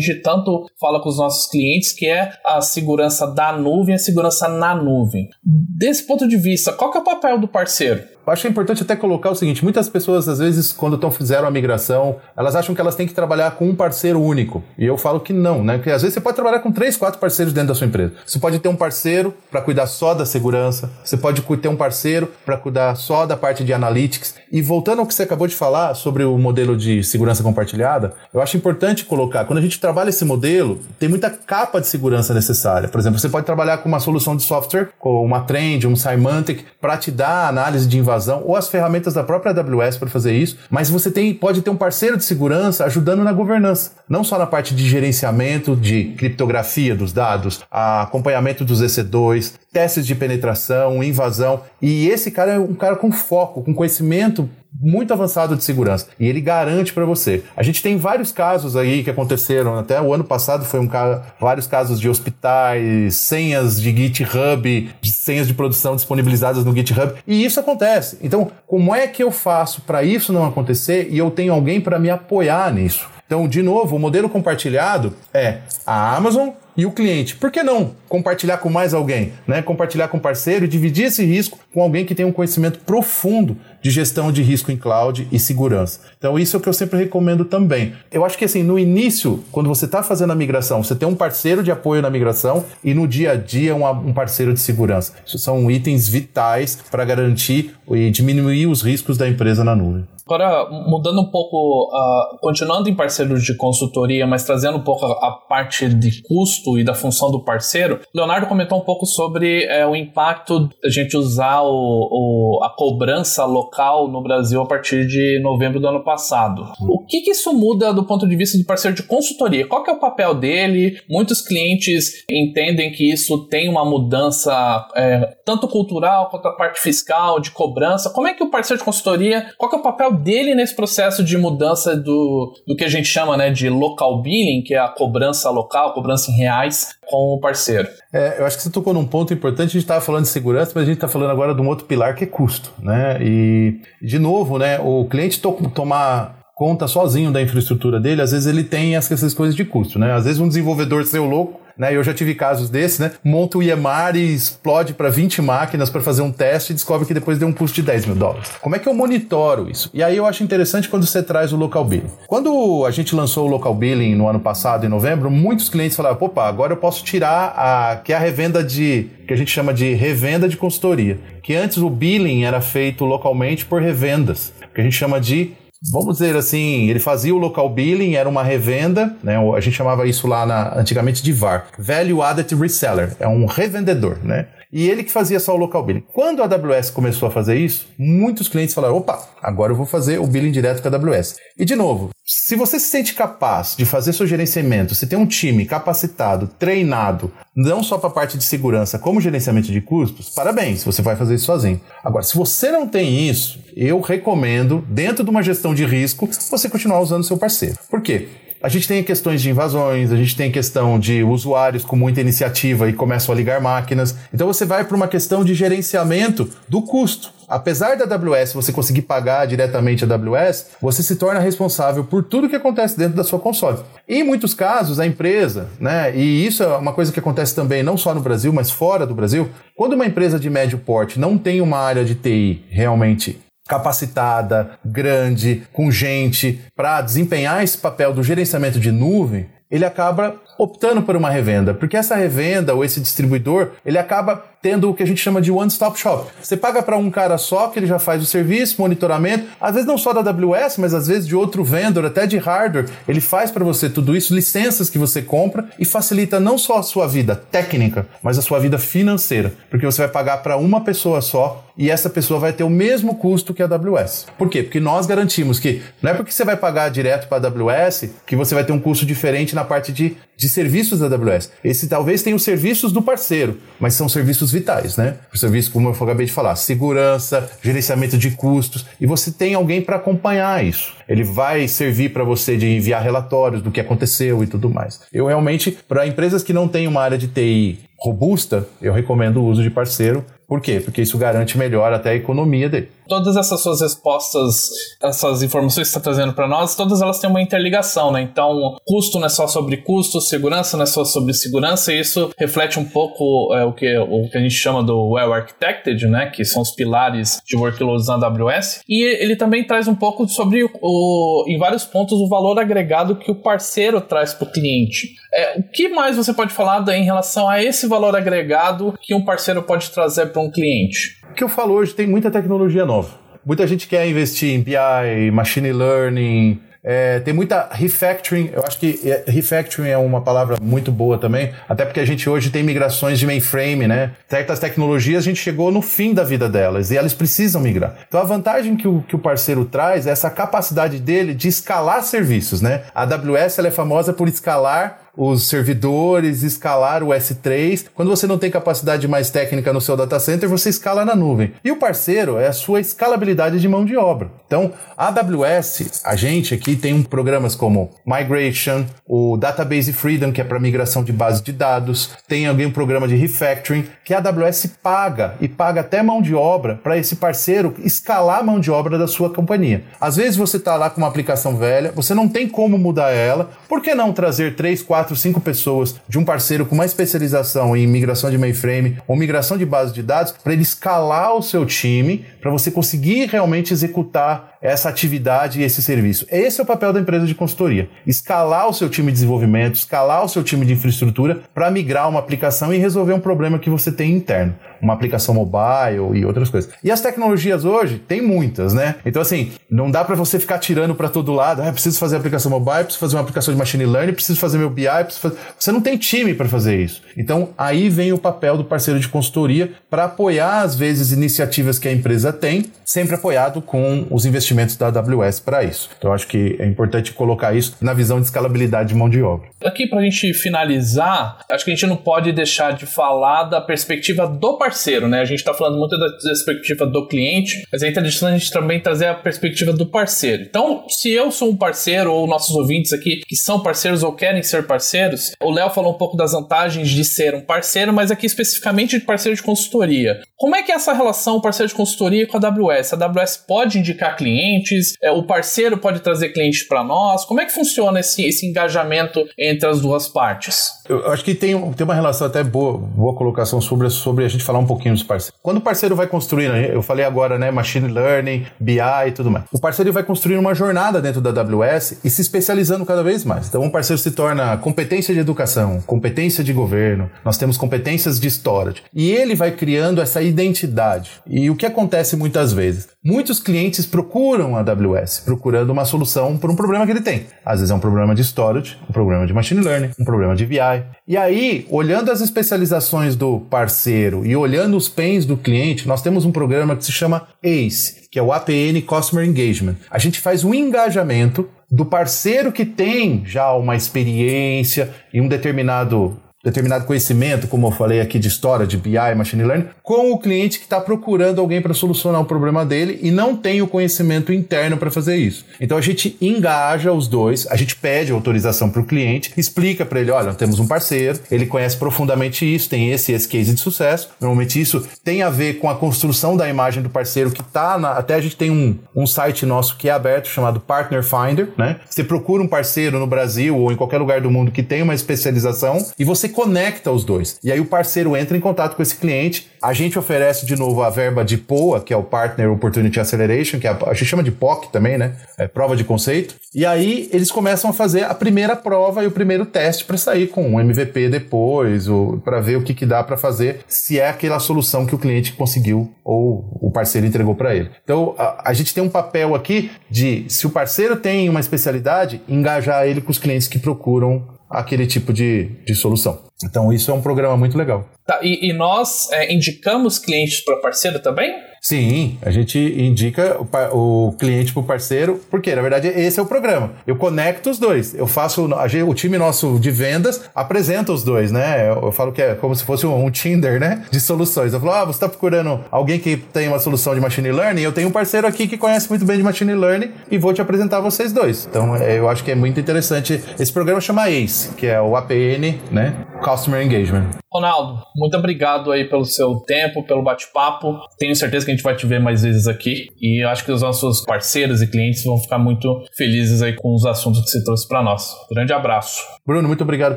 gente 0.00 0.20
tanto 0.20 0.66
fala 0.80 1.00
com 1.00 1.08
os 1.08 1.18
nossos 1.18 1.50
clientes, 1.50 1.92
que 1.92 2.06
é 2.06 2.30
a 2.44 2.60
segurança 2.60 3.26
da 3.26 3.52
nuvem 3.52 3.94
a 3.94 3.98
segurança 3.98 4.48
na 4.48 4.74
nuvem. 4.74 5.28
Desse 5.42 6.06
ponto 6.06 6.28
de 6.28 6.36
vista, 6.36 6.72
qual 6.72 6.90
que 6.90 6.98
é 6.98 7.00
o 7.00 7.04
papel 7.04 7.38
do 7.38 7.48
parceiro? 7.48 8.02
Acho 8.26 8.48
importante 8.48 8.82
até 8.82 8.96
colocar 8.96 9.30
o 9.30 9.34
seguinte: 9.34 9.62
muitas 9.62 9.88
pessoas, 9.88 10.28
às 10.28 10.38
vezes, 10.38 10.72
quando 10.72 10.94
estão 10.94 11.10
fizeram 11.10 11.46
a 11.46 11.50
migração, 11.50 12.16
elas 12.36 12.56
acham 12.56 12.74
que 12.74 12.80
elas 12.80 12.94
têm 12.94 13.06
que 13.06 13.14
trabalhar 13.14 13.52
com 13.52 13.68
um 13.68 13.74
parceiro 13.74 14.20
único. 14.20 14.62
E 14.78 14.84
eu 14.84 14.96
falo 14.96 15.20
que 15.20 15.32
não, 15.32 15.62
né? 15.62 15.76
Porque 15.76 15.90
às 15.90 16.02
vezes 16.02 16.14
você 16.14 16.20
pode 16.20 16.34
trabalhar 16.34 16.60
com 16.60 16.72
três, 16.72 16.96
quatro 16.96 17.20
parceiros 17.20 17.52
dentro 17.52 17.68
da 17.68 17.74
sua 17.74 17.86
empresa. 17.86 18.14
Você 18.26 18.38
pode 18.38 18.58
ter 18.58 18.68
um 18.68 18.76
parceiro 18.76 19.34
para 19.50 19.60
cuidar 19.60 19.86
só 19.86 20.14
da 20.14 20.24
segurança, 20.24 20.90
você 21.04 21.16
pode 21.16 21.42
ter 21.42 21.68
um 21.68 21.76
parceiro 21.76 22.30
para 22.44 22.56
cuidar 22.56 22.94
só 22.96 23.26
da 23.26 23.36
parte 23.36 23.62
de 23.62 23.72
analytics. 23.72 24.34
E 24.50 24.62
voltando 24.62 25.00
ao 25.00 25.06
que 25.06 25.14
você 25.14 25.24
acabou 25.24 25.46
de 25.46 25.54
falar 25.54 25.94
sobre 25.94 26.24
o 26.24 26.38
modelo 26.38 26.76
de 26.76 27.02
segurança 27.04 27.42
compartilhada, 27.42 28.12
eu 28.32 28.40
acho 28.40 28.56
importante 28.56 29.04
colocar, 29.04 29.44
quando 29.44 29.58
a 29.58 29.62
gente 29.62 29.78
trabalha 29.78 30.10
esse 30.10 30.24
modelo, 30.24 30.80
tem 30.98 31.08
muita 31.08 31.30
capa 31.30 31.80
de 31.80 31.86
segurança 31.86 32.32
necessária. 32.32 32.88
Por 32.88 32.98
exemplo, 32.98 33.18
você 33.18 33.28
pode 33.28 33.46
trabalhar 33.46 33.78
com 33.78 33.88
uma 33.88 34.00
solução 34.00 34.36
de 34.36 34.42
software, 34.42 34.90
com 34.98 35.24
uma 35.24 35.40
Trend, 35.42 35.86
um 35.86 35.96
Symantec, 35.96 36.64
para 36.80 36.96
te 36.96 37.10
dar 37.10 37.48
análise 37.48 37.86
de 37.86 37.98
invasão 37.98 38.13
invasão 38.14 38.42
ou 38.44 38.56
as 38.56 38.68
ferramentas 38.68 39.14
da 39.14 39.22
própria 39.22 39.52
AWS 39.52 39.98
para 39.98 40.08
fazer 40.08 40.32
isso, 40.34 40.56
mas 40.70 40.88
você 40.88 41.10
tem, 41.10 41.34
pode 41.34 41.62
ter 41.62 41.70
um 41.70 41.76
parceiro 41.76 42.16
de 42.16 42.24
segurança 42.24 42.84
ajudando 42.84 43.24
na 43.24 43.32
governança, 43.32 43.92
não 44.08 44.22
só 44.22 44.38
na 44.38 44.46
parte 44.46 44.74
de 44.74 44.88
gerenciamento, 44.88 45.74
de 45.74 46.14
criptografia 46.16 46.94
dos 46.94 47.12
dados, 47.12 47.60
acompanhamento 47.70 48.64
dos 48.64 48.82
EC2, 48.82 49.54
testes 49.72 50.06
de 50.06 50.14
penetração, 50.14 51.02
invasão. 51.02 51.62
E 51.82 52.08
esse 52.08 52.30
cara 52.30 52.52
é 52.52 52.58
um 52.58 52.74
cara 52.74 52.96
com 52.96 53.10
foco, 53.10 53.62
com 53.62 53.74
conhecimento 53.74 54.48
muito 54.80 55.12
avançado 55.12 55.56
de 55.56 55.62
segurança 55.62 56.08
e 56.18 56.26
ele 56.26 56.40
garante 56.40 56.92
para 56.92 57.04
você. 57.04 57.44
A 57.56 57.62
gente 57.62 57.82
tem 57.82 57.96
vários 57.96 58.32
casos 58.32 58.76
aí 58.76 59.04
que 59.04 59.10
aconteceram, 59.10 59.78
até 59.78 60.00
o 60.00 60.12
ano 60.12 60.24
passado 60.24 60.64
foi 60.64 60.80
um 60.80 60.88
caso, 60.88 61.22
vários 61.40 61.66
casos 61.66 62.00
de 62.00 62.08
hospitais, 62.08 63.14
senhas 63.14 63.80
de 63.80 63.94
GitHub, 63.94 64.90
senhas 65.24 65.46
de 65.46 65.54
produção 65.54 65.96
disponibilizadas 65.96 66.66
no 66.66 66.74
GitHub, 66.74 67.14
e 67.26 67.42
isso 67.44 67.58
acontece. 67.58 68.18
Então, 68.22 68.50
como 68.66 68.94
é 68.94 69.06
que 69.06 69.22
eu 69.22 69.30
faço 69.30 69.80
para 69.80 70.02
isso 70.02 70.34
não 70.34 70.44
acontecer 70.44 71.08
e 71.10 71.16
eu 71.16 71.30
tenho 71.30 71.54
alguém 71.54 71.80
para 71.80 71.98
me 71.98 72.10
apoiar 72.10 72.70
nisso? 72.70 73.08
Então, 73.26 73.48
de 73.48 73.62
novo, 73.62 73.96
o 73.96 73.98
modelo 73.98 74.28
compartilhado 74.28 75.14
é 75.32 75.60
a 75.86 76.14
Amazon 76.14 76.50
e 76.76 76.86
o 76.86 76.92
cliente. 76.92 77.36
Por 77.36 77.50
que 77.50 77.62
não 77.62 77.92
compartilhar 78.08 78.58
com 78.58 78.70
mais 78.70 78.94
alguém? 78.94 79.32
Né? 79.46 79.62
Compartilhar 79.62 80.08
com 80.08 80.18
parceiro 80.18 80.64
e 80.64 80.68
dividir 80.68 81.06
esse 81.06 81.24
risco 81.24 81.58
com 81.72 81.82
alguém 81.82 82.04
que 82.04 82.14
tem 82.14 82.24
um 82.24 82.32
conhecimento 82.32 82.78
profundo 82.80 83.56
de 83.82 83.90
gestão 83.90 84.32
de 84.32 84.42
risco 84.42 84.72
em 84.72 84.76
cloud 84.76 85.28
e 85.30 85.38
segurança. 85.38 86.00
Então, 86.16 86.38
isso 86.38 86.56
é 86.56 86.58
o 86.58 86.60
que 86.60 86.68
eu 86.68 86.72
sempre 86.72 86.98
recomendo 86.98 87.44
também. 87.44 87.92
Eu 88.10 88.24
acho 88.24 88.38
que 88.38 88.44
assim, 88.44 88.62
no 88.62 88.78
início, 88.78 89.44
quando 89.52 89.68
você 89.68 89.84
está 89.84 90.02
fazendo 90.02 90.32
a 90.32 90.36
migração, 90.36 90.82
você 90.82 90.94
tem 90.94 91.08
um 91.08 91.14
parceiro 91.14 91.62
de 91.62 91.70
apoio 91.70 92.00
na 92.00 92.10
migração 92.10 92.64
e 92.82 92.94
no 92.94 93.06
dia 93.06 93.32
a 93.32 93.36
dia 93.36 93.74
um, 93.74 93.88
um 93.88 94.12
parceiro 94.12 94.54
de 94.54 94.60
segurança. 94.60 95.12
Isso 95.26 95.38
são 95.38 95.70
itens 95.70 96.08
vitais 96.08 96.78
para 96.90 97.04
garantir 97.04 97.74
e 97.90 98.10
diminuir 98.10 98.66
os 98.66 98.82
riscos 98.82 99.18
da 99.18 99.28
empresa 99.28 99.62
na 99.62 99.74
nuvem. 99.76 100.06
Agora, 100.26 100.70
mudando 100.70 101.20
um 101.20 101.30
pouco, 101.30 101.90
uh, 101.92 102.38
continuando 102.40 102.88
em 102.88 102.94
parceiros 102.94 103.42
de 103.42 103.54
consultoria, 103.56 104.26
mas 104.26 104.42
trazendo 104.42 104.78
um 104.78 104.82
pouco 104.82 105.04
a, 105.04 105.28
a, 105.28 105.32
parte 105.32 105.86
de 105.86 106.22
custo 106.22 106.63
e 106.78 106.84
da 106.84 106.94
função 106.94 107.30
do 107.30 107.40
parceiro, 107.40 108.00
Leonardo 108.14 108.46
comentou 108.46 108.78
um 108.78 108.84
pouco 108.84 109.06
sobre 109.06 109.64
é, 109.64 109.86
o 109.86 109.94
impacto 109.94 110.68
da 110.82 110.88
gente 110.88 111.16
usar 111.16 111.62
o, 111.62 111.68
o, 111.70 112.64
a 112.64 112.70
cobrança 112.70 113.44
local 113.44 114.08
no 114.08 114.22
Brasil 114.22 114.60
a 114.60 114.66
partir 114.66 115.06
de 115.06 115.40
novembro 115.42 115.80
do 115.80 115.88
ano 115.88 116.02
passado. 116.02 116.72
O 116.80 117.04
que, 117.04 117.20
que 117.20 117.30
isso 117.30 117.52
muda 117.52 117.92
do 117.92 118.04
ponto 118.04 118.26
de 118.26 118.36
vista 118.36 118.56
do 118.56 118.64
parceiro 118.64 118.96
de 118.96 119.02
consultoria? 119.02 119.66
Qual 119.66 119.82
que 119.82 119.90
é 119.90 119.94
o 119.94 120.00
papel 120.00 120.34
dele? 120.34 120.98
Muitos 121.08 121.40
clientes 121.40 122.24
entendem 122.30 122.90
que 122.92 123.12
isso 123.12 123.46
tem 123.46 123.68
uma 123.68 123.84
mudança 123.84 124.86
é, 124.96 125.36
tanto 125.44 125.68
cultural 125.68 126.28
quanto 126.30 126.48
a 126.48 126.52
parte 126.52 126.80
fiscal, 126.80 127.40
de 127.40 127.50
cobrança. 127.50 128.10
Como 128.10 128.26
é 128.26 128.34
que 128.34 128.42
o 128.42 128.50
parceiro 128.50 128.78
de 128.78 128.84
consultoria, 128.84 129.52
qual 129.58 129.68
que 129.68 129.76
é 129.76 129.78
o 129.78 129.82
papel 129.82 130.12
dele 130.12 130.54
nesse 130.54 130.74
processo 130.74 131.22
de 131.22 131.36
mudança 131.36 131.96
do, 131.96 132.54
do 132.66 132.76
que 132.76 132.84
a 132.84 132.88
gente 132.88 133.06
chama 133.06 133.36
né, 133.36 133.50
de 133.50 133.68
local 133.68 134.22
billing, 134.22 134.62
que 134.62 134.74
é 134.74 134.78
a 134.78 134.88
cobrança 134.88 135.50
local, 135.50 135.92
cobrança 135.92 136.30
em 136.30 136.34
reais, 136.54 136.94
com 137.06 137.34
o 137.34 137.38
parceiro. 137.38 137.88
É, 138.12 138.40
eu 138.40 138.46
acho 138.46 138.56
que 138.56 138.62
você 138.62 138.70
tocou 138.70 138.94
num 138.94 139.06
ponto 139.06 139.32
importante, 139.32 139.70
a 139.70 139.72
gente 139.72 139.82
estava 139.82 140.00
falando 140.00 140.22
de 140.22 140.30
segurança, 140.30 140.72
mas 140.74 140.84
a 140.84 140.86
gente 140.86 140.96
está 140.96 141.08
falando 141.08 141.30
agora 141.30 141.54
de 141.54 141.60
um 141.60 141.68
outro 141.68 141.86
pilar 141.86 142.14
que 142.14 142.24
é 142.24 142.26
custo. 142.26 142.72
Né? 142.78 143.18
E, 143.20 143.80
de 144.00 144.18
novo, 144.18 144.58
né, 144.58 144.78
o 144.78 145.06
cliente 145.06 145.40
to 145.40 145.52
tomar 145.74 146.44
conta 146.54 146.86
sozinho 146.86 147.32
da 147.32 147.42
infraestrutura 147.42 147.98
dele, 147.98 148.22
às 148.22 148.30
vezes 148.30 148.46
ele 148.46 148.62
tem 148.62 148.94
essas 148.94 149.34
coisas 149.34 149.56
de 149.56 149.64
custo, 149.64 149.98
né? 149.98 150.12
Às 150.12 150.24
vezes 150.24 150.40
um 150.40 150.46
desenvolvedor 150.46 151.04
seu 151.04 151.24
louco 151.24 151.63
né? 151.76 151.94
Eu 151.94 152.02
já 152.02 152.14
tive 152.14 152.34
casos 152.34 152.70
desses, 152.70 152.98
né? 152.98 153.12
Monta 153.22 153.58
o 153.58 153.62
IEMAR 153.62 154.16
e 154.16 154.34
explode 154.34 154.94
para 154.94 155.08
20 155.08 155.42
máquinas 155.42 155.90
para 155.90 156.00
fazer 156.00 156.22
um 156.22 156.32
teste 156.32 156.72
e 156.72 156.74
descobre 156.74 157.06
que 157.06 157.14
depois 157.14 157.38
deu 157.38 157.48
um 157.48 157.52
custo 157.52 157.76
de 157.76 157.82
10 157.82 158.06
mil 158.06 158.16
dólares. 158.16 158.50
Como 158.60 158.76
é 158.76 158.78
que 158.78 158.88
eu 158.88 158.94
monitoro 158.94 159.70
isso? 159.70 159.90
E 159.92 160.02
aí 160.02 160.16
eu 160.16 160.26
acho 160.26 160.42
interessante 160.42 160.88
quando 160.88 161.06
você 161.06 161.22
traz 161.22 161.52
o 161.52 161.56
local 161.56 161.84
billing. 161.84 162.10
Quando 162.26 162.84
a 162.86 162.90
gente 162.90 163.14
lançou 163.14 163.46
o 163.46 163.50
local 163.50 163.74
billing 163.74 164.14
no 164.14 164.28
ano 164.28 164.40
passado, 164.40 164.86
em 164.86 164.88
novembro, 164.88 165.30
muitos 165.30 165.68
clientes 165.68 165.96
falaram: 165.96 166.16
opa, 166.20 166.46
agora 166.46 166.72
eu 166.72 166.76
posso 166.76 167.04
tirar 167.04 167.54
a 167.56 167.96
que 167.96 168.12
é 168.12 168.16
a 168.16 168.20
revenda 168.20 168.62
de 168.62 169.08
que 169.26 169.32
a 169.32 169.36
gente 169.36 169.50
chama 169.50 169.72
de 169.72 169.94
revenda 169.94 170.48
de 170.48 170.56
consultoria. 170.56 171.18
Que 171.42 171.54
antes 171.54 171.78
o 171.78 171.90
billing 171.90 172.44
era 172.44 172.60
feito 172.60 173.04
localmente 173.04 173.64
por 173.64 173.80
revendas, 173.80 174.52
que 174.74 174.80
a 174.80 174.84
gente 174.84 174.96
chama 174.96 175.20
de 175.20 175.52
vamos 175.90 176.18
dizer 176.18 176.36
assim, 176.36 176.88
ele 176.88 176.98
fazia 176.98 177.34
o 177.34 177.38
local 177.38 177.68
billing, 177.68 178.14
era 178.14 178.28
uma 178.28 178.42
revenda, 178.42 179.16
né? 179.22 179.36
A 179.36 179.60
gente 179.60 179.76
chamava 179.76 180.06
isso 180.06 180.26
lá 180.26 180.46
na, 180.46 180.78
antigamente 180.78 181.22
de 181.22 181.32
VAR, 181.32 181.66
Value 181.78 182.22
Added 182.22 182.54
Reseller, 182.54 183.16
é 183.18 183.28
um 183.28 183.46
revendedor, 183.46 184.18
né? 184.22 184.48
E 184.72 184.88
ele 184.90 185.04
que 185.04 185.12
fazia 185.12 185.38
só 185.38 185.54
o 185.54 185.56
local 185.56 185.84
billing. 185.84 186.02
Quando 186.12 186.42
a 186.42 186.46
AWS 186.46 186.90
começou 186.90 187.28
a 187.28 187.30
fazer 187.30 187.56
isso, 187.56 187.86
muitos 187.96 188.48
clientes 188.48 188.74
falaram: 188.74 188.96
opa, 188.96 189.28
agora 189.40 189.72
eu 189.72 189.76
vou 189.76 189.86
fazer 189.86 190.18
o 190.18 190.26
billing 190.26 190.50
direto 190.50 190.82
com 190.82 190.88
a 190.88 190.90
AWS. 190.90 191.36
E 191.56 191.64
de 191.64 191.76
novo, 191.76 192.10
se 192.26 192.56
você 192.56 192.80
se 192.80 192.86
sente 192.86 193.12
capaz 193.12 193.74
de 193.76 193.84
fazer 193.84 194.14
seu 194.14 194.26
gerenciamento, 194.26 194.94
se 194.94 195.06
tem 195.06 195.18
um 195.18 195.26
time 195.26 195.66
capacitado, 195.66 196.48
treinado, 196.58 197.30
não 197.54 197.82
só 197.82 197.98
para 197.98 198.08
a 198.08 198.12
parte 198.12 198.38
de 198.38 198.44
segurança, 198.44 198.98
como 198.98 199.20
gerenciamento 199.20 199.70
de 199.70 199.80
custos, 199.82 200.30
parabéns, 200.30 200.82
você 200.82 201.02
vai 201.02 201.16
fazer 201.16 201.34
isso 201.34 201.44
sozinho. 201.44 201.78
Agora, 202.02 202.24
se 202.24 202.34
você 202.34 202.70
não 202.70 202.88
tem 202.88 203.28
isso, 203.28 203.62
eu 203.76 204.00
recomendo, 204.00 204.82
dentro 204.88 205.22
de 205.22 205.28
uma 205.28 205.42
gestão 205.42 205.74
de 205.74 205.84
risco, 205.84 206.26
você 206.50 206.70
continuar 206.70 207.00
usando 207.00 207.24
seu 207.24 207.36
parceiro. 207.36 207.78
Por 207.90 208.00
quê? 208.00 208.28
A 208.64 208.68
gente 208.70 208.88
tem 208.88 209.04
questões 209.04 209.42
de 209.42 209.50
invasões, 209.50 210.10
a 210.10 210.16
gente 210.16 210.34
tem 210.34 210.50
questão 210.50 210.98
de 210.98 211.22
usuários 211.22 211.84
com 211.84 211.96
muita 211.96 212.22
iniciativa 212.22 212.88
e 212.88 212.94
começam 212.94 213.34
a 213.34 213.36
ligar 213.36 213.60
máquinas. 213.60 214.16
Então 214.32 214.46
você 214.46 214.64
vai 214.64 214.84
para 214.84 214.96
uma 214.96 215.06
questão 215.06 215.44
de 215.44 215.52
gerenciamento 215.52 216.48
do 216.66 216.80
custo. 216.80 217.30
Apesar 217.46 217.94
da 217.94 218.06
AWS 218.14 218.54
você 218.54 218.72
conseguir 218.72 219.02
pagar 219.02 219.44
diretamente 219.46 220.02
a 220.02 220.08
AWS, 220.08 220.68
você 220.80 221.02
se 221.02 221.16
torna 221.16 221.40
responsável 221.40 222.04
por 222.04 222.22
tudo 222.22 222.48
que 222.48 222.56
acontece 222.56 222.96
dentro 222.96 223.14
da 223.14 223.22
sua 223.22 223.38
console. 223.38 223.80
Em 224.08 224.24
muitos 224.24 224.54
casos, 224.54 224.98
a 224.98 225.06
empresa, 225.06 225.68
né, 225.78 226.16
e 226.16 226.46
isso 226.46 226.62
é 226.62 226.76
uma 226.78 226.94
coisa 226.94 227.12
que 227.12 227.20
acontece 227.20 227.54
também 227.54 227.82
não 227.82 227.98
só 227.98 228.14
no 228.14 228.22
Brasil, 228.22 228.50
mas 228.50 228.70
fora 228.70 229.06
do 229.06 229.14
Brasil, 229.14 229.50
quando 229.76 229.92
uma 229.92 230.06
empresa 230.06 230.40
de 230.40 230.48
médio 230.48 230.78
porte 230.78 231.20
não 231.20 231.36
tem 231.36 231.60
uma 231.60 231.76
área 231.76 232.02
de 232.02 232.14
TI 232.14 232.64
realmente 232.70 233.43
capacitada, 233.66 234.78
grande, 234.84 235.66
com 235.72 235.90
gente 235.90 236.60
para 236.76 237.00
desempenhar 237.00 237.62
esse 237.62 237.78
papel 237.78 238.12
do 238.12 238.22
gerenciamento 238.22 238.78
de 238.78 238.90
nuvem, 238.90 239.48
ele 239.70 239.84
acaba 239.84 240.40
optando 240.58 241.02
por 241.02 241.16
uma 241.16 241.30
revenda, 241.30 241.74
porque 241.74 241.96
essa 241.96 242.14
revenda 242.14 242.74
ou 242.74 242.84
esse 242.84 243.00
distribuidor, 243.00 243.72
ele 243.84 243.98
acaba 243.98 244.44
tendo 244.64 244.88
o 244.88 244.94
que 244.94 245.02
a 245.02 245.06
gente 245.06 245.20
chama 245.20 245.42
de 245.42 245.52
one-stop 245.52 246.00
shop. 246.00 246.30
Você 246.40 246.56
paga 246.56 246.82
para 246.82 246.96
um 246.96 247.10
cara 247.10 247.36
só 247.36 247.68
que 247.68 247.78
ele 247.78 247.86
já 247.86 247.98
faz 247.98 248.22
o 248.22 248.24
serviço, 248.24 248.80
monitoramento, 248.80 249.44
às 249.60 249.74
vezes 249.74 249.86
não 249.86 249.98
só 249.98 250.14
da 250.14 250.20
AWS, 250.20 250.78
mas 250.78 250.94
às 250.94 251.06
vezes 251.06 251.28
de 251.28 251.36
outro 251.36 251.62
vendor, 251.62 252.06
até 252.06 252.26
de 252.26 252.38
hardware, 252.38 252.88
ele 253.06 253.20
faz 253.20 253.50
para 253.50 253.62
você 253.62 253.90
tudo 253.90 254.16
isso, 254.16 254.34
licenças 254.34 254.88
que 254.88 254.96
você 254.96 255.20
compra 255.20 255.68
e 255.78 255.84
facilita 255.84 256.40
não 256.40 256.56
só 256.56 256.78
a 256.78 256.82
sua 256.82 257.06
vida 257.06 257.36
técnica, 257.36 258.06
mas 258.22 258.38
a 258.38 258.42
sua 258.42 258.58
vida 258.58 258.78
financeira, 258.78 259.52
porque 259.68 259.84
você 259.84 260.00
vai 260.00 260.10
pagar 260.10 260.38
para 260.38 260.56
uma 260.56 260.80
pessoa 260.80 261.20
só 261.20 261.62
e 261.76 261.90
essa 261.90 262.08
pessoa 262.08 262.38
vai 262.38 262.52
ter 262.52 262.64
o 262.64 262.70
mesmo 262.70 263.16
custo 263.16 263.52
que 263.52 263.62
a 263.62 263.66
AWS. 263.66 264.26
Por 264.38 264.48
quê? 264.48 264.62
Porque 264.62 264.80
nós 264.80 265.06
garantimos 265.06 265.58
que 265.58 265.82
não 266.00 266.12
é 266.12 266.14
porque 266.14 266.32
você 266.32 266.44
vai 266.44 266.56
pagar 266.56 266.88
direto 266.88 267.28
para 267.28 267.48
a 267.48 267.50
AWS 267.50 268.10
que 268.26 268.36
você 268.36 268.54
vai 268.54 268.64
ter 268.64 268.72
um 268.72 268.78
custo 268.78 269.04
diferente 269.04 269.54
na 269.54 269.64
parte 269.64 269.92
de, 269.92 270.16
de 270.36 270.48
serviços 270.48 271.00
da 271.00 271.06
AWS. 271.06 271.50
Esse 271.62 271.88
talvez 271.88 272.22
tenha 272.22 272.36
os 272.36 272.42
serviços 272.42 272.92
do 272.92 273.02
parceiro, 273.02 273.58
mas 273.78 273.94
são 273.94 274.08
serviços 274.08 274.50
vitais, 274.52 274.96
né? 274.96 275.16
O 275.32 275.38
serviço, 275.38 275.70
como 275.70 275.88
eu 275.88 275.92
acabei 275.92 276.26
de 276.26 276.32
falar, 276.32 276.56
segurança, 276.56 277.50
gerenciamento 277.62 278.18
de 278.18 278.30
custos, 278.32 278.86
e 279.00 279.06
você 279.06 279.30
tem 279.30 279.54
alguém 279.54 279.80
para 279.80 279.96
acompanhar 279.96 280.64
isso. 280.64 280.92
Ele 281.08 281.24
vai 281.24 281.68
servir 281.68 282.12
para 282.12 282.24
você 282.24 282.56
de 282.56 282.66
enviar 282.66 283.02
relatórios 283.02 283.62
do 283.62 283.70
que 283.70 283.80
aconteceu 283.80 284.42
e 284.42 284.46
tudo 284.46 284.70
mais. 284.70 285.00
Eu 285.12 285.26
realmente, 285.26 285.76
para 285.88 286.06
empresas 286.06 286.42
que 286.42 286.52
não 286.52 286.66
têm 286.66 286.88
uma 286.88 287.02
área 287.02 287.18
de 287.18 287.28
TI 287.28 287.78
robusta, 288.04 288.68
eu 288.82 288.92
recomendo 288.92 289.38
o 289.38 289.46
uso 289.46 289.62
de 289.62 289.70
parceiro. 289.70 290.24
Por 290.46 290.60
quê? 290.60 290.78
Porque 290.78 291.00
isso 291.00 291.16
garante 291.16 291.56
melhor 291.56 291.90
até 291.90 292.10
a 292.10 292.14
economia 292.14 292.68
dele. 292.68 292.90
Todas 293.08 293.34
essas 293.34 293.62
suas 293.62 293.80
respostas, 293.80 294.68
essas 295.02 295.42
informações 295.42 295.88
que 295.88 295.92
você 295.92 295.98
está 295.98 296.00
trazendo 296.00 296.34
para 296.34 296.46
nós, 296.46 296.74
todas 296.74 297.00
elas 297.00 297.18
têm 297.18 297.30
uma 297.30 297.40
interligação, 297.40 298.12
né? 298.12 298.20
Então, 298.20 298.76
custo 298.84 299.18
não 299.18 299.26
é 299.26 299.30
só 299.30 299.46
sobre 299.46 299.78
custo, 299.78 300.20
segurança 300.20 300.76
não 300.76 300.84
é 300.84 300.86
só 300.86 301.04
sobre 301.04 301.32
segurança, 301.32 301.92
e 301.92 302.00
isso 302.00 302.30
reflete 302.38 302.78
um 302.78 302.84
pouco 302.84 303.54
é, 303.54 303.64
o, 303.64 303.72
que, 303.72 303.96
o 303.98 304.28
que 304.28 304.36
a 304.36 304.40
gente 304.40 304.54
chama 304.54 304.82
do 304.82 305.12
Well 305.12 305.32
Architected, 305.32 306.06
né? 306.06 306.26
Que 306.26 306.44
são 306.44 306.60
os 306.60 306.70
pilares 306.72 307.40
de 307.46 307.56
workloads 307.56 308.08
na 308.08 308.14
AWS. 308.14 308.82
E 308.86 309.02
ele 309.02 309.36
também 309.36 309.66
traz 309.66 309.88
um 309.88 309.94
pouco 309.94 310.28
sobre, 310.28 310.64
o, 310.64 311.44
em 311.48 311.58
vários 311.58 311.84
pontos, 311.84 312.20
o 312.20 312.28
valor 312.28 312.58
agregado 312.58 313.16
que 313.16 313.30
o 313.30 313.34
parceiro 313.34 314.00
traz 314.00 314.34
para 314.34 314.46
o 314.46 314.52
cliente. 314.52 315.14
É, 315.34 315.58
o 315.58 315.62
que 315.64 315.88
mais 315.88 316.16
você 316.16 316.32
pode 316.32 316.52
falar 316.52 316.86
em 316.94 317.04
relação 317.04 317.48
a 317.48 317.62
esse 317.62 317.88
valor 317.88 318.14
agregado 318.14 318.96
que 319.02 319.14
um 319.14 319.24
parceiro 319.24 319.62
pode 319.62 319.90
trazer 319.90 320.26
para 320.26 320.40
um 320.40 320.50
cliente? 320.50 321.18
O 321.28 321.34
que 321.34 321.42
eu 321.42 321.48
falo 321.48 321.74
hoje 321.74 321.92
tem 321.92 322.06
muita 322.06 322.30
tecnologia 322.30 322.86
nova. 322.86 323.10
Muita 323.44 323.66
gente 323.66 323.88
quer 323.88 324.08
investir 324.08 324.54
em 324.54 324.62
BI, 324.62 325.30
machine 325.32 325.72
learning, 325.72 326.60
é, 326.86 327.18
tem 327.20 327.32
muita 327.32 327.66
refactoring, 327.72 328.50
eu 328.52 328.62
acho 328.62 328.78
que 328.78 329.00
é, 329.04 329.24
refactoring 329.26 329.88
é 329.88 329.96
uma 329.96 330.20
palavra 330.20 330.58
muito 330.60 330.92
boa 330.92 331.16
também, 331.16 331.50
até 331.66 331.82
porque 331.82 331.98
a 331.98 332.04
gente 332.04 332.28
hoje 332.28 332.50
tem 332.50 332.62
migrações 332.62 333.18
de 333.18 333.26
mainframe, 333.26 333.88
né? 333.88 334.12
Certas 334.28 334.58
tecnologias 334.58 335.22
a 335.22 335.24
gente 335.24 335.40
chegou 335.40 335.72
no 335.72 335.80
fim 335.80 336.12
da 336.12 336.22
vida 336.22 336.46
delas 336.46 336.90
e 336.90 336.96
elas 336.98 337.14
precisam 337.14 337.62
migrar. 337.62 337.96
Então 338.06 338.20
a 338.20 338.24
vantagem 338.24 338.76
que 338.76 338.86
o, 338.86 339.00
que 339.00 339.16
o 339.16 339.18
parceiro 339.18 339.64
traz 339.64 340.06
é 340.06 340.10
essa 340.10 340.28
capacidade 340.28 340.98
dele 340.98 341.32
de 341.32 341.48
escalar 341.48 342.02
serviços, 342.02 342.60
né? 342.60 342.82
A 342.94 343.02
AWS 343.02 343.58
ela 343.58 343.68
é 343.68 343.70
famosa 343.70 344.12
por 344.12 344.28
escalar 344.28 345.03
os 345.16 345.44
servidores, 345.48 346.42
escalar 346.42 347.02
o 347.02 347.08
S3. 347.08 347.86
Quando 347.94 348.08
você 348.08 348.26
não 348.26 348.38
tem 348.38 348.50
capacidade 348.50 349.06
mais 349.06 349.30
técnica 349.30 349.72
no 349.72 349.80
seu 349.80 349.96
data 349.96 350.18
center, 350.18 350.48
você 350.48 350.68
escala 350.68 351.04
na 351.04 351.14
nuvem. 351.14 351.52
E 351.64 351.70
o 351.70 351.76
parceiro 351.76 352.38
é 352.38 352.48
a 352.48 352.52
sua 352.52 352.80
escalabilidade 352.80 353.60
de 353.60 353.68
mão 353.68 353.84
de 353.84 353.96
obra. 353.96 354.30
Então, 354.46 354.72
a 354.96 355.08
AWS, 355.08 356.02
a 356.04 356.14
gente 356.16 356.54
aqui 356.54 356.76
tem 356.76 357.02
programas 357.02 357.54
como 357.54 357.90
Migration, 358.06 358.84
o 359.06 359.36
Database 359.36 359.92
Freedom, 359.92 360.32
que 360.32 360.40
é 360.40 360.44
para 360.44 360.60
migração 360.60 361.02
de 361.02 361.12
base 361.12 361.42
de 361.42 361.52
dados, 361.52 362.10
tem 362.28 362.46
alguém 362.46 362.66
um 362.66 362.70
programa 362.70 363.08
de 363.08 363.16
refactoring, 363.16 363.86
que 364.04 364.14
a 364.14 364.18
AWS 364.18 364.66
paga 364.82 365.34
e 365.40 365.48
paga 365.48 365.80
até 365.80 366.02
mão 366.02 366.20
de 366.22 366.34
obra 366.34 366.78
para 366.82 366.96
esse 366.96 367.16
parceiro 367.16 367.74
escalar 367.78 368.40
a 368.40 368.42
mão 368.42 368.60
de 368.60 368.70
obra 368.70 368.98
da 368.98 369.06
sua 369.06 369.30
companhia. 369.30 369.84
Às 370.00 370.16
vezes 370.16 370.36
você 370.36 370.56
está 370.56 370.76
lá 370.76 370.90
com 370.90 371.00
uma 371.00 371.08
aplicação 371.08 371.56
velha, 371.56 371.92
você 371.92 372.14
não 372.14 372.28
tem 372.28 372.48
como 372.48 372.78
mudar 372.78 373.10
ela, 373.10 373.50
por 373.68 373.80
que 373.80 373.94
não 373.94 374.12
trazer 374.12 374.54
3, 374.54 374.82
4 374.82 375.03
quatro, 375.04 375.16
cinco 375.16 375.40
pessoas 375.40 375.96
de 376.08 376.18
um 376.18 376.24
parceiro 376.24 376.64
com 376.64 376.74
uma 376.74 376.86
especialização 376.86 377.76
em 377.76 377.86
migração 377.86 378.30
de 378.30 378.38
mainframe 378.38 378.96
ou 379.06 379.14
migração 379.14 379.58
de 379.58 379.66
base 379.66 379.92
de 379.92 380.02
dados 380.02 380.32
para 380.32 380.54
ele 380.54 380.62
escalar 380.62 381.34
o 381.34 381.42
seu 381.42 381.66
time 381.66 382.24
para 382.40 382.50
você 382.50 382.70
conseguir 382.70 383.26
realmente 383.26 383.72
executar 383.72 384.53
essa 384.64 384.88
atividade 384.88 385.60
e 385.60 385.62
esse 385.62 385.82
serviço. 385.82 386.26
Esse 386.30 386.58
é 386.58 386.62
o 386.62 386.66
papel 386.66 386.90
da 386.90 386.98
empresa 386.98 387.26
de 387.26 387.34
consultoria: 387.34 387.90
escalar 388.06 388.66
o 388.66 388.72
seu 388.72 388.88
time 388.88 389.08
de 389.08 389.12
desenvolvimento, 389.12 389.74
escalar 389.74 390.24
o 390.24 390.28
seu 390.28 390.42
time 390.42 390.64
de 390.64 390.72
infraestrutura 390.72 391.42
para 391.52 391.70
migrar 391.70 392.08
uma 392.08 392.18
aplicação 392.18 392.72
e 392.72 392.78
resolver 392.78 393.12
um 393.12 393.20
problema 393.20 393.58
que 393.58 393.68
você 393.68 393.92
tem 393.92 394.12
interno, 394.12 394.54
uma 394.80 394.94
aplicação 394.94 395.34
mobile 395.34 396.18
e 396.18 396.24
outras 396.24 396.48
coisas. 396.48 396.72
E 396.82 396.90
as 396.90 397.02
tecnologias 397.02 397.66
hoje 397.66 397.98
tem 397.98 398.22
muitas, 398.22 398.72
né? 398.72 398.94
Então 399.04 399.20
assim, 399.20 399.52
não 399.70 399.90
dá 399.90 400.02
para 400.02 400.14
você 400.14 400.40
ficar 400.40 400.58
tirando 400.58 400.94
para 400.94 401.10
todo 401.10 401.32
lado. 401.32 401.60
Ah, 401.60 401.70
preciso 401.70 401.98
fazer 401.98 402.16
aplicação 402.16 402.50
mobile, 402.50 402.84
preciso 402.84 403.00
fazer 403.00 403.16
uma 403.16 403.22
aplicação 403.22 403.52
de 403.52 403.58
machine 403.58 403.84
learning, 403.84 404.14
preciso 404.14 404.40
fazer 404.40 404.56
meu 404.56 404.70
BI, 404.70 404.86
preciso 405.04 405.20
fazer... 405.20 405.36
você 405.58 405.70
não 405.70 405.82
tem 405.82 405.98
time 405.98 406.32
para 406.32 406.48
fazer 406.48 406.80
isso. 406.80 407.02
Então 407.18 407.50
aí 407.58 407.90
vem 407.90 408.14
o 408.14 408.18
papel 408.18 408.56
do 408.56 408.64
parceiro 408.64 408.98
de 408.98 409.08
consultoria 409.08 409.72
para 409.90 410.04
apoiar 410.04 410.62
às 410.62 410.74
vezes 410.74 411.12
iniciativas 411.12 411.78
que 411.78 411.86
a 411.86 411.92
empresa 411.92 412.32
tem, 412.32 412.72
sempre 412.82 413.14
apoiado 413.14 413.60
com 413.60 414.06
os 414.10 414.24
investimentos 414.24 414.53
investimentos 414.54 414.76
da 414.76 414.86
AWS 414.86 415.40
para 415.40 415.64
isso. 415.64 415.90
Então 415.98 416.12
acho 416.12 416.26
que 416.26 416.56
é 416.58 416.66
importante 416.66 417.12
colocar 417.12 417.54
isso 417.54 417.76
na 417.80 417.92
visão 417.92 418.20
de 418.20 418.26
escalabilidade 418.26 418.90
de 418.90 418.94
mão 418.94 419.10
de 419.10 419.20
obra. 419.22 419.48
Aqui 419.64 419.86
para 419.86 420.00
a 420.00 420.02
gente 420.02 420.32
finalizar, 420.34 421.38
acho 421.50 421.64
que 421.64 421.70
a 421.70 421.74
gente 421.74 421.86
não 421.86 421.96
pode 421.96 422.32
deixar 422.32 422.72
de 422.72 422.86
falar 422.86 423.44
da 423.44 423.60
perspectiva 423.60 424.26
do 424.26 424.56
parceiro, 424.56 425.08
né? 425.08 425.20
A 425.20 425.24
gente 425.24 425.38
está 425.38 425.52
falando 425.52 425.78
muito 425.78 425.98
da 425.98 426.06
perspectiva 426.22 426.86
do 426.86 427.06
cliente, 427.08 427.66
mas 427.72 427.82
é 427.82 427.88
interessante 427.88 428.34
a 428.34 428.38
gente 428.38 428.52
também 428.52 428.80
trazer 428.80 429.06
a 429.06 429.14
perspectiva 429.14 429.72
do 429.72 429.86
parceiro. 429.86 430.42
Então, 430.42 430.84
se 430.88 431.10
eu 431.10 431.30
sou 431.30 431.50
um 431.50 431.56
parceiro 431.56 432.12
ou 432.12 432.26
nossos 432.26 432.54
ouvintes 432.54 432.92
aqui 432.92 433.20
que 433.26 433.36
são 433.36 433.60
parceiros 433.60 434.02
ou 434.02 434.12
querem 434.12 434.42
ser 434.42 434.66
parceiros, 434.66 435.32
o 435.42 435.50
Léo 435.50 435.70
falou 435.70 435.94
um 435.94 435.98
pouco 435.98 436.16
das 436.16 436.32
vantagens 436.32 436.88
de 436.90 437.04
ser 437.04 437.34
um 437.34 437.40
parceiro, 437.40 437.92
mas 437.92 438.10
aqui 438.10 438.26
especificamente 438.26 438.98
de 438.98 439.04
parceiro 439.04 439.34
de 439.34 439.42
consultoria. 439.42 440.20
Como 440.36 440.54
é 440.54 440.62
que 440.62 440.72
é 440.72 440.74
essa 440.74 440.92
relação 440.92 441.40
parceiro 441.40 441.68
de 441.68 441.74
consultoria 441.74 442.26
com 442.26 442.36
a 442.36 442.40
AWS? 442.40 442.92
A 442.92 443.04
AWS 443.06 443.44
pode 443.48 443.78
indicar 443.78 444.16
clientes 444.16 444.43
clientes? 444.44 444.94
É, 445.02 445.10
o 445.10 445.22
parceiro 445.22 445.78
pode 445.78 446.00
trazer 446.00 446.30
clientes 446.30 446.62
para 446.62 446.84
nós? 446.84 447.24
Como 447.24 447.40
é 447.40 447.46
que 447.46 447.52
funciona 447.52 448.00
esse, 448.00 448.24
esse 448.24 448.46
engajamento 448.46 449.24
entre 449.38 449.68
as 449.68 449.80
duas 449.80 450.08
partes? 450.08 450.68
Eu 450.88 451.10
acho 451.10 451.24
que 451.24 451.34
tem, 451.34 451.72
tem 451.72 451.84
uma 451.84 451.94
relação 451.94 452.26
até 452.26 452.44
boa, 452.44 452.76
boa 452.76 453.14
colocação 453.14 453.60
sobre, 453.60 453.88
sobre 453.88 454.24
a 454.24 454.28
gente 454.28 454.44
falar 454.44 454.58
um 454.58 454.66
pouquinho 454.66 454.94
dos 454.94 455.02
parceiros. 455.02 455.38
Quando 455.42 455.58
o 455.58 455.60
parceiro 455.60 455.96
vai 455.96 456.06
construir, 456.06 456.50
eu 456.70 456.82
falei 456.82 457.04
agora, 457.04 457.38
né, 457.38 457.50
machine 457.50 457.88
learning, 457.88 458.46
BI 458.60 458.78
e 459.06 459.12
tudo 459.12 459.30
mais. 459.30 459.46
O 459.52 459.58
parceiro 459.58 459.92
vai 459.92 460.02
construir 460.02 460.36
uma 460.36 460.54
jornada 460.54 461.00
dentro 461.00 461.20
da 461.20 461.30
AWS 461.30 462.00
e 462.04 462.10
se 462.10 462.20
especializando 462.20 462.84
cada 462.84 463.02
vez 463.02 463.24
mais. 463.24 463.48
Então, 463.48 463.62
um 463.62 463.70
parceiro 463.70 464.00
se 464.00 464.10
torna 464.10 464.56
competência 464.58 465.14
de 465.14 465.20
educação, 465.20 465.80
competência 465.86 466.44
de 466.44 466.52
governo, 466.52 467.10
nós 467.24 467.38
temos 467.38 467.56
competências 467.56 468.20
de 468.20 468.28
storage. 468.28 468.82
E 468.92 469.10
ele 469.10 469.34
vai 469.34 469.52
criando 469.52 470.00
essa 470.00 470.20
identidade. 470.22 471.12
E 471.26 471.48
o 471.48 471.56
que 471.56 471.66
acontece 471.66 472.16
muitas 472.16 472.52
vezes? 472.52 472.88
Muitos 473.02 473.38
clientes 473.38 473.86
procuram 473.86 474.33
a 474.42 474.60
AWS, 474.60 475.20
procurando 475.24 475.70
uma 475.70 475.84
solução 475.84 476.36
para 476.36 476.50
um 476.50 476.56
problema 476.56 476.84
que 476.84 476.92
ele 476.92 477.00
tem. 477.00 477.26
Às 477.44 477.60
vezes 477.60 477.70
é 477.70 477.74
um 477.74 477.80
problema 477.80 478.14
de 478.14 478.22
storage, 478.22 478.76
um 478.88 478.92
problema 478.92 479.26
de 479.26 479.32
machine 479.32 479.60
learning, 479.60 479.90
um 479.98 480.04
problema 480.04 480.34
de 480.34 480.46
BI, 480.46 480.58
e 481.06 481.16
aí, 481.16 481.66
olhando 481.70 482.10
as 482.10 482.20
especializações 482.20 483.14
do 483.14 483.40
parceiro 483.40 484.24
e 484.24 484.34
olhando 484.34 484.76
os 484.76 484.88
pains 484.88 485.26
do 485.26 485.36
cliente, 485.36 485.86
nós 485.86 486.02
temos 486.02 486.24
um 486.24 486.32
programa 486.32 486.74
que 486.74 486.84
se 486.84 486.92
chama 486.92 487.28
ACE, 487.42 488.08
que 488.10 488.18
é 488.18 488.22
o 488.22 488.32
APN 488.32 488.80
Customer 488.86 489.24
Engagement. 489.24 489.76
A 489.90 489.98
gente 489.98 490.18
faz 490.20 490.44
um 490.44 490.54
engajamento 490.54 491.48
do 491.70 491.84
parceiro 491.84 492.52
que 492.52 492.64
tem 492.64 493.22
já 493.26 493.52
uma 493.52 493.76
experiência 493.76 494.94
em 495.12 495.20
um 495.20 495.28
determinado 495.28 496.16
determinado 496.44 496.84
conhecimento, 496.84 497.48
como 497.48 497.66
eu 497.66 497.70
falei 497.70 498.00
aqui 498.00 498.18
de 498.18 498.28
história, 498.28 498.66
de 498.66 498.76
BI, 498.76 499.14
Machine 499.16 499.42
Learning, 499.42 499.68
com 499.82 500.12
o 500.12 500.18
cliente 500.18 500.58
que 500.58 500.64
está 500.66 500.78
procurando 500.78 501.40
alguém 501.40 501.62
para 501.62 501.72
solucionar 501.72 502.20
o 502.20 502.26
problema 502.26 502.66
dele 502.66 502.98
e 503.02 503.10
não 503.10 503.34
tem 503.34 503.62
o 503.62 503.66
conhecimento 503.66 504.32
interno 504.32 504.76
para 504.76 504.90
fazer 504.90 505.16
isso. 505.16 505.46
Então 505.58 505.78
a 505.78 505.80
gente 505.80 506.16
engaja 506.20 506.92
os 506.92 507.08
dois, 507.08 507.46
a 507.46 507.56
gente 507.56 507.74
pede 507.76 508.12
autorização 508.12 508.68
para 508.68 508.82
o 508.82 508.84
cliente, 508.84 509.32
explica 509.36 509.86
para 509.86 510.00
ele, 510.00 510.10
olha, 510.10 510.34
temos 510.34 510.60
um 510.60 510.66
parceiro, 510.66 511.18
ele 511.30 511.46
conhece 511.46 511.78
profundamente 511.78 512.44
isso, 512.44 512.68
tem 512.68 512.90
esse 512.90 513.12
esse 513.12 513.26
case 513.26 513.54
de 513.54 513.60
sucesso. 513.60 514.10
Normalmente 514.20 514.60
isso 514.60 514.86
tem 515.02 515.22
a 515.22 515.30
ver 515.30 515.54
com 515.54 515.70
a 515.70 515.74
construção 515.74 516.36
da 516.36 516.48
imagem 516.48 516.82
do 516.82 516.90
parceiro 516.90 517.30
que 517.30 517.40
está 517.40 517.78
na, 517.78 517.92
até 517.92 518.14
a 518.14 518.20
gente 518.20 518.36
tem 518.36 518.50
um, 518.50 518.76
um 518.94 519.06
site 519.06 519.46
nosso 519.46 519.76
que 519.76 519.88
é 519.88 519.92
aberto 519.92 520.28
chamado 520.28 520.60
Partner 520.60 521.02
Finder, 521.02 521.48
né? 521.56 521.76
Você 521.88 522.04
procura 522.04 522.42
um 522.42 522.48
parceiro 522.48 522.98
no 522.98 523.06
Brasil 523.06 523.56
ou 523.56 523.72
em 523.72 523.76
qualquer 523.76 523.98
lugar 523.98 524.20
do 524.20 524.30
mundo 524.30 524.50
que 524.50 524.62
tem 524.62 524.82
uma 524.82 524.94
especialização 524.94 525.78
e 525.98 526.04
você 526.04 526.28
conecta 526.34 526.90
os 526.90 527.04
dois. 527.04 527.38
E 527.42 527.50
aí 527.50 527.60
o 527.60 527.64
parceiro 527.64 528.16
entra 528.16 528.36
em 528.36 528.40
contato 528.40 528.76
com 528.76 528.82
esse 528.82 528.96
cliente, 528.96 529.48
a 529.62 529.72
gente 529.72 529.98
oferece 529.98 530.44
de 530.44 530.56
novo 530.56 530.82
a 530.82 530.90
verba 530.90 531.24
de 531.24 531.38
POA, 531.38 531.80
que 531.80 531.94
é 531.94 531.96
o 531.96 532.02
Partner 532.02 532.50
Opportunity 532.50 533.00
Acceleration, 533.00 533.58
que 533.58 533.66
é 533.66 533.70
a, 533.70 533.78
a 533.86 533.94
gente 533.94 534.04
chama 534.04 534.22
de 534.22 534.30
POC 534.30 534.70
também, 534.70 534.98
né? 534.98 535.16
É 535.38 535.48
prova 535.48 535.74
de 535.74 535.84
conceito. 535.84 536.34
E 536.54 536.66
aí 536.66 537.08
eles 537.12 537.30
começam 537.30 537.70
a 537.70 537.72
fazer 537.72 538.04
a 538.04 538.14
primeira 538.14 538.54
prova 538.54 539.02
e 539.02 539.06
o 539.06 539.10
primeiro 539.10 539.46
teste 539.46 539.84
para 539.84 539.96
sair 539.96 540.26
com 540.28 540.46
um 540.46 540.60
MVP 540.60 541.08
depois, 541.08 541.86
para 542.24 542.40
ver 542.40 542.56
o 542.56 542.62
que, 542.62 542.74
que 542.74 542.84
dá 542.84 543.02
para 543.02 543.16
fazer, 543.16 543.60
se 543.66 543.98
é 543.98 544.08
aquela 544.08 544.38
solução 544.38 544.84
que 544.84 544.94
o 544.94 544.98
cliente 544.98 545.32
conseguiu 545.32 545.90
ou 546.04 546.58
o 546.60 546.70
parceiro 546.70 547.06
entregou 547.06 547.34
para 547.34 547.54
ele. 547.54 547.70
Então 547.82 548.14
a, 548.18 548.50
a 548.50 548.52
gente 548.52 548.74
tem 548.74 548.82
um 548.82 548.88
papel 548.88 549.34
aqui 549.34 549.70
de, 549.90 550.26
se 550.28 550.46
o 550.46 550.50
parceiro 550.50 550.96
tem 550.96 551.28
uma 551.28 551.40
especialidade, 551.40 552.20
engajar 552.28 552.86
ele 552.86 553.00
com 553.00 553.10
os 553.10 553.18
clientes 553.18 553.48
que 553.48 553.58
procuram 553.58 554.33
aquele 554.54 554.86
tipo 554.86 555.12
de, 555.12 555.46
de 555.64 555.74
solução. 555.74 556.24
Então, 556.44 556.72
isso 556.72 556.90
é 556.90 556.94
um 556.94 557.02
programa 557.02 557.36
muito 557.36 557.56
legal. 557.56 557.88
Tá, 558.06 558.20
e, 558.22 558.48
e 558.48 558.52
nós 558.52 559.10
é, 559.12 559.32
indicamos 559.32 559.98
clientes 559.98 560.44
para 560.44 560.56
parceiro 560.56 561.00
também? 561.00 561.34
Sim, 561.64 562.18
a 562.20 562.30
gente 562.30 562.58
indica 562.58 563.38
o, 563.72 564.08
o 564.08 564.12
cliente 564.12 564.52
para 564.52 564.60
o 564.60 564.64
parceiro, 564.64 565.18
porque 565.30 565.54
na 565.54 565.62
verdade 565.62 565.88
esse 565.88 566.20
é 566.20 566.22
o 566.22 566.26
programa. 566.26 566.72
Eu 566.86 566.94
conecto 566.96 567.48
os 567.48 567.58
dois. 567.58 567.94
Eu 567.94 568.06
faço 568.06 568.46
o 568.46 568.94
time 568.94 569.16
nosso 569.16 569.58
de 569.58 569.70
vendas 569.70 570.28
apresenta 570.34 570.92
os 570.92 571.02
dois, 571.02 571.32
né? 571.32 571.70
Eu, 571.70 571.86
eu 571.86 571.92
falo 571.92 572.12
que 572.12 572.20
é 572.20 572.34
como 572.34 572.54
se 572.54 572.62
fosse 572.62 572.86
um, 572.86 573.06
um, 573.06 573.10
Tinder, 573.10 573.58
né? 573.58 573.82
De 573.90 573.98
soluções. 573.98 574.52
Eu 574.52 574.60
falo, 574.60 574.72
ah, 574.72 574.84
você 574.84 574.96
está 574.96 575.08
procurando 575.08 575.64
alguém 575.70 575.98
que 575.98 576.18
tem 576.18 576.48
uma 576.48 576.58
solução 576.58 576.94
de 576.94 577.00
machine 577.00 577.32
learning? 577.32 577.62
Eu 577.62 577.72
tenho 577.72 577.88
um 577.88 577.92
parceiro 577.92 578.26
aqui 578.26 578.46
que 578.46 578.58
conhece 578.58 578.90
muito 578.90 579.06
bem 579.06 579.16
de 579.16 579.22
machine 579.22 579.54
learning 579.54 579.92
e 580.10 580.18
vou 580.18 580.34
te 580.34 580.42
apresentar 580.42 580.80
vocês 580.80 581.14
dois. 581.14 581.46
Então 581.48 581.74
é, 581.76 581.98
eu 581.98 582.10
acho 582.10 582.22
que 582.22 582.30
é 582.30 582.34
muito 582.34 582.60
interessante. 582.60 583.22
Esse 583.38 583.52
programa 583.52 583.80
chama 583.80 584.10
ACE, 584.10 584.54
que 584.54 584.66
é 584.66 584.78
o 584.80 584.96
APN, 584.96 585.58
né? 585.70 585.94
Customer 586.22 586.62
Engagement. 586.62 587.10
Ronaldo, 587.32 587.82
muito 587.96 588.16
obrigado 588.16 588.70
aí 588.70 588.84
pelo 588.84 589.04
seu 589.04 589.40
tempo, 589.40 589.82
pelo 589.82 590.02
bate-papo. 590.02 590.78
Tenho 590.96 591.16
certeza 591.16 591.44
que 591.44 591.53
gente 591.54 591.62
vai 591.62 591.74
te 591.74 591.86
ver 591.86 592.00
mais 592.00 592.22
vezes 592.22 592.46
aqui 592.46 592.88
e 593.00 593.24
eu 593.24 593.28
acho 593.28 593.44
que 593.44 593.52
os 593.52 593.62
nossos 593.62 594.04
parceiros 594.04 594.60
e 594.62 594.66
clientes 594.66 595.04
vão 595.04 595.18
ficar 595.18 595.38
muito 595.38 595.84
felizes 595.96 596.42
aí 596.42 596.52
com 596.52 596.74
os 596.74 596.84
assuntos 596.84 597.22
que 597.22 597.30
você 597.30 597.42
trouxe 597.42 597.66
para 597.66 597.82
nós. 597.82 598.14
Grande 598.30 598.52
abraço. 598.52 599.02
Bruno, 599.26 599.48
muito 599.48 599.62
obrigado 599.62 599.96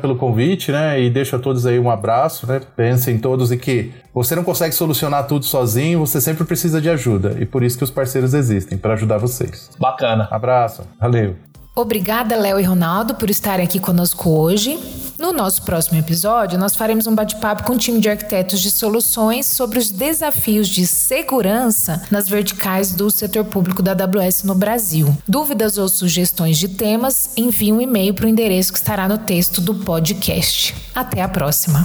pelo 0.00 0.16
convite, 0.16 0.72
né? 0.72 1.00
E 1.00 1.10
deixo 1.10 1.36
a 1.36 1.38
todos 1.38 1.66
aí 1.66 1.78
um 1.78 1.90
abraço, 1.90 2.46
né? 2.46 2.60
Pensem 2.76 3.18
todos 3.18 3.52
em 3.52 3.58
que 3.58 3.92
você 4.14 4.34
não 4.34 4.44
consegue 4.44 4.74
solucionar 4.74 5.26
tudo 5.26 5.44
sozinho, 5.44 6.00
você 6.00 6.20
sempre 6.20 6.44
precisa 6.44 6.80
de 6.80 6.88
ajuda 6.88 7.36
e 7.38 7.46
por 7.46 7.62
isso 7.62 7.76
que 7.76 7.84
os 7.84 7.90
parceiros 7.90 8.34
existem 8.34 8.78
para 8.78 8.94
ajudar 8.94 9.18
vocês. 9.18 9.70
Bacana. 9.78 10.28
Abraço. 10.30 10.82
Valeu. 11.00 11.36
Obrigada, 11.76 12.36
Léo 12.36 12.58
e 12.58 12.64
Ronaldo, 12.64 13.14
por 13.14 13.30
estarem 13.30 13.64
aqui 13.64 13.78
conosco 13.78 14.30
hoje. 14.30 14.76
No 15.18 15.32
nosso 15.32 15.62
próximo 15.62 15.98
episódio, 15.98 16.56
nós 16.56 16.76
faremos 16.76 17.08
um 17.08 17.14
bate-papo 17.14 17.64
com 17.64 17.72
o 17.72 17.78
time 17.78 17.98
de 17.98 18.08
arquitetos 18.08 18.60
de 18.60 18.70
soluções 18.70 19.46
sobre 19.46 19.80
os 19.80 19.90
desafios 19.90 20.68
de 20.68 20.86
segurança 20.86 22.00
nas 22.08 22.28
verticais 22.28 22.92
do 22.92 23.10
setor 23.10 23.44
público 23.44 23.82
da 23.82 23.92
AWS 23.92 24.44
no 24.44 24.54
Brasil. 24.54 25.16
Dúvidas 25.26 25.76
ou 25.76 25.88
sugestões 25.88 26.56
de 26.56 26.68
temas, 26.68 27.30
envie 27.36 27.72
um 27.72 27.80
e-mail 27.80 28.14
para 28.14 28.26
o 28.26 28.28
endereço 28.28 28.72
que 28.72 28.78
estará 28.78 29.08
no 29.08 29.18
texto 29.18 29.60
do 29.60 29.74
podcast. 29.74 30.72
Até 30.94 31.20
a 31.20 31.28
próxima! 31.28 31.84